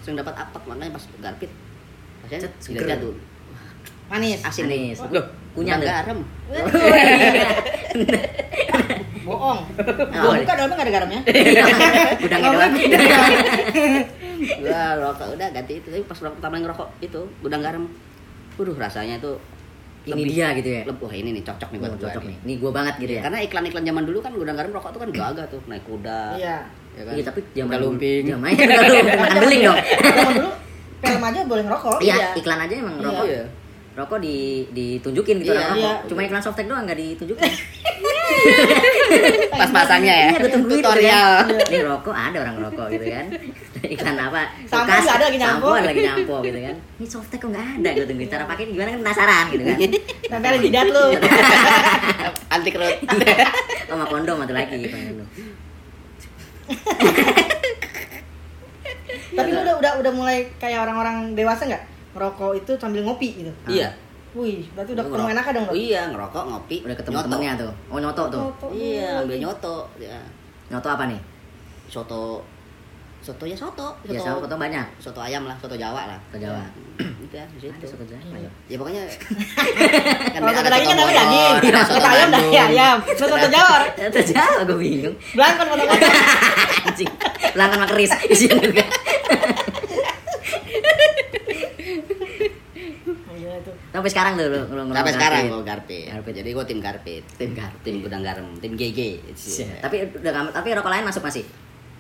Sering 0.05 0.17
dapat 0.17 0.37
apak 0.37 0.63
makanya 0.65 0.93
pas 0.93 1.05
garpit 1.19 1.49
Pasien 2.21 2.41
Cet, 2.41 2.53
dilihat 2.63 2.85
seger. 2.95 2.99
tuh 3.03 3.15
Manis. 4.07 4.41
asin 4.41 4.65
Manis. 4.65 4.99
loh 5.03 5.25
Kunyah 5.55 5.79
garam 5.79 6.19
Bohong. 9.25 9.57
Oh, 9.57 9.57
Gua 10.05 10.37
buka 10.37 10.53
dalamnya 10.53 10.75
nggak 10.77 10.85
ada 10.85 10.93
garamnya. 10.93 11.21
Udah 12.25 12.37
nggak 12.37 12.53
doang. 12.53 12.75
gua 14.61 14.83
rokok 15.01 15.29
udah 15.33 15.49
ganti 15.49 15.73
itu 15.81 15.89
tapi 15.89 16.05
pas 16.05 16.19
pertama 16.21 16.61
ngerokok 16.61 16.89
itu 17.01 17.21
gudang 17.41 17.63
garam 17.65 17.89
Waduh 18.55 18.77
rasanya 18.77 19.17
itu 19.17 19.33
Ini 20.05 20.23
dia 20.29 20.47
gitu 20.53 20.69
ya. 20.69 20.83
Lebih, 20.85 21.01
wah 21.01 21.15
ini 21.15 21.29
nih 21.33 21.43
cocok 21.43 21.69
nih 21.73 21.79
buat 21.81 21.91
Oh, 21.91 21.99
cocok 21.99 22.23
nih. 22.25 22.37
Nih 22.45 22.55
gua 22.61 22.71
banget 22.71 22.95
gitu 23.01 23.13
ya. 23.17 23.23
Karena 23.25 23.39
iklan-iklan 23.41 23.85
zaman 23.85 24.05
dulu 24.05 24.19
kan 24.21 24.33
gudang 24.33 24.53
garam 24.55 24.71
rokok 24.71 24.91
tuh 24.93 25.01
kan 25.01 25.11
gagah 25.11 25.47
tuh 25.49 25.61
naik 25.65 25.85
kuda. 25.85 26.21
Iya. 26.37 26.57
Ya 26.95 27.03
kan? 27.03 27.13
Iya, 27.17 27.23
tapi 27.25 27.41
zaman 27.51 27.77
lumping. 27.81 28.23
Zaman 28.29 28.41
makan 28.45 29.37
beling 29.41 29.61
dong. 29.65 29.79
Zaman 29.81 30.33
dulu 30.37 30.51
film 31.01 31.23
aja 31.23 31.41
boleh 31.45 31.63
ngerokok. 31.65 31.99
Iya, 32.01 32.17
iklan 32.35 32.61
aja 32.61 32.75
emang 32.75 32.95
Iya. 32.95 33.07
rokok. 33.07 33.25
Iya. 33.27 33.45
Rokok 33.95 34.19
di 34.21 34.37
ditunjukin 34.71 35.35
gitu 35.41 35.51
Iya, 35.51 35.61
orang 35.63 35.71
rokok. 35.71 35.81
iya. 35.81 36.09
Cuma 36.11 36.21
iklan 36.23 36.43
softtek 36.43 36.67
doang 36.67 36.85
nggak 36.85 36.99
ditunjukin. 36.99 37.53
Pas 39.61 39.71
pasangnya 39.71 40.15
ya. 40.15 40.29
Iya, 40.35 40.39
gitu 40.49 40.59
Tutorial. 40.69 41.31
Ini 41.69 41.79
rokok 41.85 42.15
ada 42.15 42.39
orang 42.45 42.57
rokok 42.69 42.87
gitu 42.93 43.07
kan. 43.11 43.27
Iklan 43.95 44.17
apa? 44.17 44.43
Sampo 44.65 44.93
ada 44.93 45.25
lagi 45.29 45.39
nyampo. 45.39 45.69
ada 45.77 45.89
lagi 45.93 46.03
nyampo 46.03 46.35
gitu 46.41 46.59
kan. 46.59 46.77
Ini 47.01 47.07
softtek 47.07 47.39
kok 47.45 47.49
nggak 47.53 47.67
ada 47.81 47.89
gue 47.93 48.07
tungguin 48.09 48.31
cara 48.33 48.45
pakai 48.49 48.65
gimana 48.73 48.89
kan 48.97 49.01
penasaran 49.05 49.45
gitu 49.53 49.65
kan. 49.65 49.79
Tempelin 50.33 50.61
di 50.61 50.69
jidat 50.73 50.89
lu. 50.89 51.07
Anti 52.49 52.71
kerut. 52.73 52.97
Sama 53.89 54.05
kondom 54.09 54.39
atau 54.41 54.55
lagi 54.57 54.77
gitu. 54.81 54.97
Tapi 59.35 59.49
lu 59.51 59.61
udah 59.61 59.75
udah 59.83 59.93
udah 60.01 60.13
mulai 60.15 60.49
kayak 60.57 60.81
orang-orang 60.87 61.37
dewasa 61.37 61.69
nggak? 61.69 61.85
Ngerokok 62.15 62.53
itu 62.63 62.73
sambil 62.79 63.03
ngopi 63.05 63.29
gitu. 63.43 63.53
Iya. 63.69 64.04
Wih, 64.35 64.67
berarti 64.75 64.91
udah 64.99 65.31
enaknya 65.31 65.53
dong. 65.55 65.67
Oh 65.71 65.77
iya, 65.79 66.03
ngerokok, 66.11 66.43
ngopi, 66.51 66.77
Udah 66.83 66.97
ketemu 66.99 67.15
nyoto. 67.15 67.27
temennya 67.31 67.53
tuh. 67.55 67.73
Oh 67.87 67.99
nyoto 68.03 68.23
tuh. 68.27 68.43
Nyoto. 68.43 68.67
Iya, 68.75 69.11
ambil 69.23 69.37
nyoto. 69.39 69.77
Ya. 69.97 70.19
Nyoto 70.75 70.89
apa 70.91 71.05
nih? 71.07 71.21
Soto 71.87 72.43
soto 73.25 73.49
ya 73.49 73.57
soto. 73.57 73.89
Ya 74.05 74.21
sama 74.21 74.37
foto 74.37 74.59
banyak. 74.61 74.85
soto 75.01 75.17
ayam 75.23 75.49
lah, 75.49 75.57
soto 75.57 75.73
Jawa 75.79 76.05
lah. 76.11 76.19
Soto 76.29 76.45
Jawa. 76.45 76.61
Itu 77.01 77.33
ya, 77.33 77.47
Ada 77.49 77.57
situ. 77.57 77.87
soto 77.89 78.05
Jawa 78.05 78.37
ya. 78.37 78.51
Ya 78.69 78.77
pokoknya 78.77 79.03
Kalau 80.37 80.45
ada 80.45 80.61
soto 80.61 80.69
daging 80.69 80.89
kan 80.93 80.97
soto 80.99 81.01
namanya 81.01 81.23
daging. 81.25 81.55
Bogor, 81.57 81.73
ada 81.73 81.81
Soto 81.89 82.09
ayam 82.11 82.29
dah 82.29 82.43
ya 82.53 82.63
ayam. 82.69 82.97
Soto 83.17 83.33
soto 83.33 83.49
Jawa. 83.49 83.77
Soto 83.97 84.21
Jawa 84.29 84.61
gue 84.67 84.77
bingung. 84.77 85.17
Belangkon 85.33 85.67
foto-foto. 85.73 86.07
Anjing. 86.91 87.11
Sama 87.55 87.87
keris 87.89 88.13
isian 88.29 88.59
juga. 88.61 88.85
Gila 93.45 93.57
tuh. 93.61 93.75
Sampai 93.91 94.11
sekarang 94.11 94.33
tuh 94.35 94.47
lu 94.49 94.61
lu 94.67 94.83
Sampai 94.91 95.13
sekarang 95.13 95.41
ngerokok 95.43 95.53
gue 95.55 95.69
garpit. 95.69 96.05
Garpit. 96.09 96.35
Jadi 96.35 96.49
gue 96.51 96.65
tim 96.65 96.79
garpit. 96.81 97.23
Tim 97.37 97.51
Garpit. 97.53 97.83
Tim 97.85 97.95
gudang 98.01 98.23
garam, 98.23 98.47
tim 98.57 98.73
GG. 98.73 99.01
Iya. 99.29 99.85
Tapi 99.85 99.97
udah 100.15 100.33
tapi 100.51 100.69
rokok 100.73 100.89
lain 100.89 101.05
masuk 101.05 101.21
masih. 101.21 101.45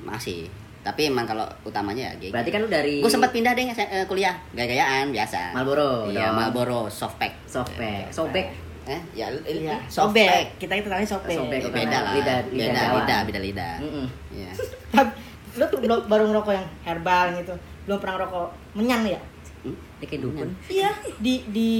masih. 0.01 0.49
Tapi 0.81 1.09
emang 1.09 1.25
kalau 1.25 1.45
utamanya 1.63 2.13
ya 2.13 2.13
GG. 2.19 2.33
Berarti 2.33 2.51
kan 2.51 2.61
lu 2.61 2.69
dari 2.69 3.01
Gue 3.01 3.09
sempat 3.09 3.29
pindah 3.31 3.53
deh 3.53 3.65
eh, 3.65 4.05
kuliah, 4.05 4.37
gaya-gayaan 4.51 5.09
biasa. 5.11 5.53
Marlboro, 5.53 6.09
Iya. 6.09 6.29
Marlboro 6.31 6.89
softpack. 6.89 7.45
softpack. 7.45 8.09
Sobek. 8.09 8.47
Eh, 8.85 9.01
ya 9.15 9.33
Iya, 9.43 9.81
softpack. 9.89 9.89
sobek. 9.89 10.47
Kita 10.61 10.73
itu 10.77 10.89
namanya 10.89 11.09
sobek. 11.09 11.33
Sobek. 11.35 11.61
Ya, 11.63 11.69
beda 11.71 11.99
lah. 11.99 12.13
Lidah- 12.15 12.45
lidah 12.49 12.87
lidah, 12.95 13.21
beda 13.25 13.41
lidah. 13.41 13.75
Mm-mm. 13.81 14.07
Iya. 14.31 14.51
Tapi 14.93 15.11
lu 15.55 15.65
tuh 15.65 15.79
belum 15.81 16.05
baru 16.05 16.25
ngerokok 16.27 16.53
yang 16.53 16.69
herbal 16.85 17.25
gitu. 17.35 17.55
Belum 17.85 17.97
pernah 17.97 18.15
ngerokok 18.17 18.47
menyan 18.75 19.01
ya? 19.07 19.21
Kayak 20.07 20.23
dukun. 20.29 20.49
Iya, 20.69 20.91
di 21.19 21.35
di 21.51 21.71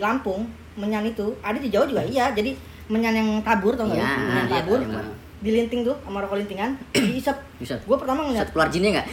Lampung 0.00 0.44
menyan 0.74 1.06
itu 1.06 1.26
ada 1.38 1.58
di 1.58 1.68
Jawa 1.70 1.84
juga 1.86 2.02
iya. 2.02 2.32
Jadi 2.32 2.56
menyan 2.88 3.14
yang 3.16 3.28
tabur 3.40 3.72
tau 3.74 3.88
nggak? 3.88 3.98
Iya, 3.98 4.08
lu? 4.10 4.24
menyan 4.24 4.46
iya, 4.46 4.54
tabur. 4.60 4.80
iya. 4.82 5.02
Dilinting 5.44 5.84
tuh 5.84 5.92
sama 6.00 6.24
rokok 6.24 6.40
lintingan, 6.40 6.72
diisep. 6.96 7.36
Bisa. 7.60 7.76
Gue 7.84 8.00
pertama 8.00 8.24
ngeliat, 8.24 8.48
keluar 8.48 8.72
jinnya 8.72 8.96
enggak? 8.96 9.06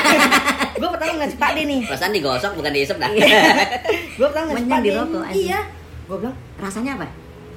gue 0.80 0.88
pertama 0.94 1.10
ngeliat 1.18 1.30
si 1.34 1.38
Pak 1.42 1.50
D 1.50 1.58
nih. 1.66 1.80
Perasaan 1.90 2.12
digosok 2.14 2.52
bukan 2.54 2.70
diisep 2.70 2.96
dah. 3.02 3.10
Gue 4.18 4.26
pertama 4.30 4.54
ngeliat 4.54 4.62
si 4.62 4.70
Pak 4.70 4.78
D. 4.78 4.84
di 4.86 4.90
rokok, 4.94 5.22
anjing. 5.26 5.46
Iya. 5.50 5.60
Gue 6.06 6.16
bilang, 6.22 6.36
Rasanya 6.62 6.92
apa? 6.94 7.06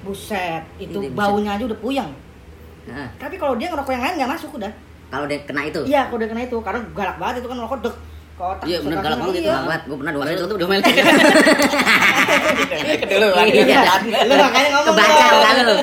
buset, 0.01 0.63
itu 0.79 0.97
Ini 0.97 1.11
buset. 1.11 1.19
baunya 1.19 1.51
aja 1.59 1.63
udah 1.67 1.79
puyeng. 1.83 2.09
Heeh. 2.87 3.07
Tapi 3.19 3.35
kalau 3.35 3.59
dia 3.59 3.67
ngerokok 3.67 3.91
yang 3.91 4.03
lain 4.07 4.15
nggak 4.23 4.31
masuk 4.33 4.49
udah. 4.55 4.71
Kalau 5.07 5.25
dia 5.27 5.39
kena 5.43 5.61
itu. 5.67 5.79
Iya, 5.83 6.01
kalau 6.07 6.17
udah 6.17 6.29
kena 6.31 6.41
itu, 6.47 6.57
karena 6.63 6.79
galak 6.95 7.17
banget 7.19 7.35
itu 7.43 7.47
kan 7.51 7.57
rokok 7.59 7.79
dek 7.83 7.95
Iya, 8.37 8.77
galak 8.79 9.01
kena, 9.01 9.15
banget 9.17 9.33
itu, 9.35 9.41
iya. 9.43 9.57
Banget, 9.59 9.81
gue 9.83 9.97
pernah 9.97 10.13
dua 10.13 10.21
kali 10.21 10.31
itu 10.31 10.45
tuh 10.45 10.55
udah 10.55 10.67
melting. 10.69 10.95
Keduluan. 12.99 13.45
Iya. 13.47 13.81
lu 14.23 14.33
makanya 14.37 14.69
ngomong 14.69 14.85
Kebaca 14.87 15.25
muka 15.27 15.51
lu. 15.59 15.75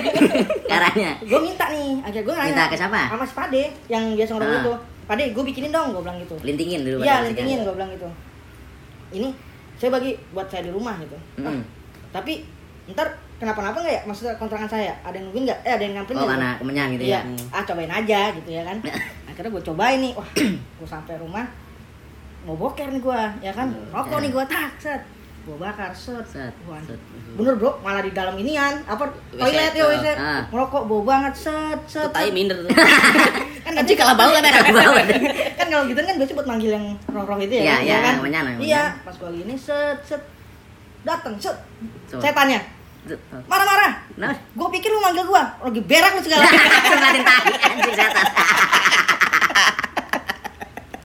Caranya. 0.64 1.10
gue 1.20 1.40
minta 1.40 1.66
nih 1.68 1.90
akhirnya 2.00 2.22
gue 2.22 2.34
nanya 2.34 2.46
Minta 2.48 2.64
ke 2.64 2.76
siapa? 2.76 3.00
sama 3.08 3.24
si 3.24 3.34
Pade 3.34 3.62
yang 3.88 4.04
biasa 4.12 4.30
ngerokok 4.32 4.54
Ah. 4.54 4.60
itu 4.60 4.72
Pade 5.04 5.24
gue 5.28 5.44
bikinin 5.44 5.70
dong 5.70 5.88
gue 5.90 6.00
bilang 6.00 6.18
gitu 6.18 6.34
Lintingin 6.40 6.80
dulu. 6.80 7.00
iya 7.00 7.16
lintingin 7.22 7.58
gue 7.60 7.74
bilang 7.74 7.90
gitu 7.90 8.08
ini 9.12 9.28
saya 9.74 9.90
bagi 9.90 10.14
buat 10.30 10.46
saya 10.46 10.62
di 10.62 10.70
rumah 10.70 10.94
gitu 10.98 11.16
tapi 12.10 12.46
ntar 12.86 13.08
kenapa-napa 13.34 13.80
nggak 13.80 13.90
ya 13.92 14.02
maksudnya 14.04 14.34
kontrakan 14.36 14.68
saya 14.68 14.94
ada 15.00 15.12
yang 15.12 15.26
nungguin 15.26 15.44
nggak 15.44 15.58
eh 15.60 15.72
ada 15.72 15.82
yang 15.82 15.94
nyamperin 15.96 16.16
Oh, 16.16 16.28
karena 16.28 16.48
gitu? 16.48 16.60
kemenyan 16.60 16.86
gitu 16.92 17.02
iya 17.04 17.20
ya. 17.20 17.20
ah 17.50 17.62
cobain 17.64 17.92
aja 17.92 18.20
gitu 18.32 18.50
ya 18.50 18.62
kan 18.62 18.76
akhirnya 19.28 19.50
gue 19.50 19.62
cobain 19.64 19.98
nih 19.98 20.12
wah 20.12 20.28
gue 20.46 20.86
sampai 20.86 21.14
rumah 21.16 21.44
mau 22.44 22.54
boker 22.54 22.88
nih 22.88 23.00
gue 23.00 23.20
ya 23.40 23.52
kan 23.52 23.72
rokok 23.88 24.18
nih 24.20 24.30
gue 24.30 24.44
tak 24.46 24.70
set 24.76 25.02
gue 25.44 25.56
bakar 25.60 25.92
set, 25.92 26.24
Set, 26.24 26.56
set. 26.56 27.00
bener 27.36 27.52
bro 27.60 27.76
malah 27.84 28.00
di 28.00 28.16
dalam 28.16 28.32
inian 28.36 28.80
apa 28.88 29.04
toilet 29.28 29.76
ya 29.76 29.84
wc 29.92 30.06
ah. 30.16 30.40
ngerokok 30.48 30.82
bau 30.88 31.04
banget 31.04 31.36
set 31.36 31.80
set, 31.84 32.08
set. 32.08 32.32
minder 32.32 32.64
tuh. 32.64 32.72
kan 33.64 33.72
Nanti 33.76 33.92
kalah 33.92 34.16
bau 34.16 34.28
kan 34.28 34.40
ya. 34.40 34.52
Kalah 34.56 34.72
bau. 34.72 34.92
kan 35.60 35.66
kalau 35.68 35.84
gitu 35.84 36.00
kan 36.00 36.16
biasanya 36.16 36.36
buat 36.40 36.48
manggil 36.48 36.70
yang 36.72 36.86
roh-roh 37.12 37.36
itu 37.40 37.54
ya, 37.56 37.64
Iya, 37.64 37.74
kan? 37.76 37.84
iya, 37.84 37.96
kan? 38.00 38.14
menyan, 38.24 38.42
menyan. 38.44 38.60
Iya, 38.64 38.82
pas 39.04 39.14
gua 39.20 39.28
gini 39.32 39.52
set 39.52 40.00
set 40.00 40.22
dateng 41.04 41.36
set. 41.36 41.56
Coba. 42.08 42.20
Saya 42.24 42.32
tanya, 42.32 42.58
Set. 43.04 43.20
marah-marah. 43.44 43.92
Nah, 44.16 44.32
Gua 44.56 44.68
pikir 44.68 44.88
lu 44.88 45.00
manggil 45.00 45.24
gua, 45.24 45.44
lagi 45.60 45.80
berak 45.84 46.12
lu 46.16 46.20
segala. 46.24 46.44
sempatin 46.88 47.20
tahi 47.20 47.52
anjing 47.52 47.92
setan. 47.92 48.26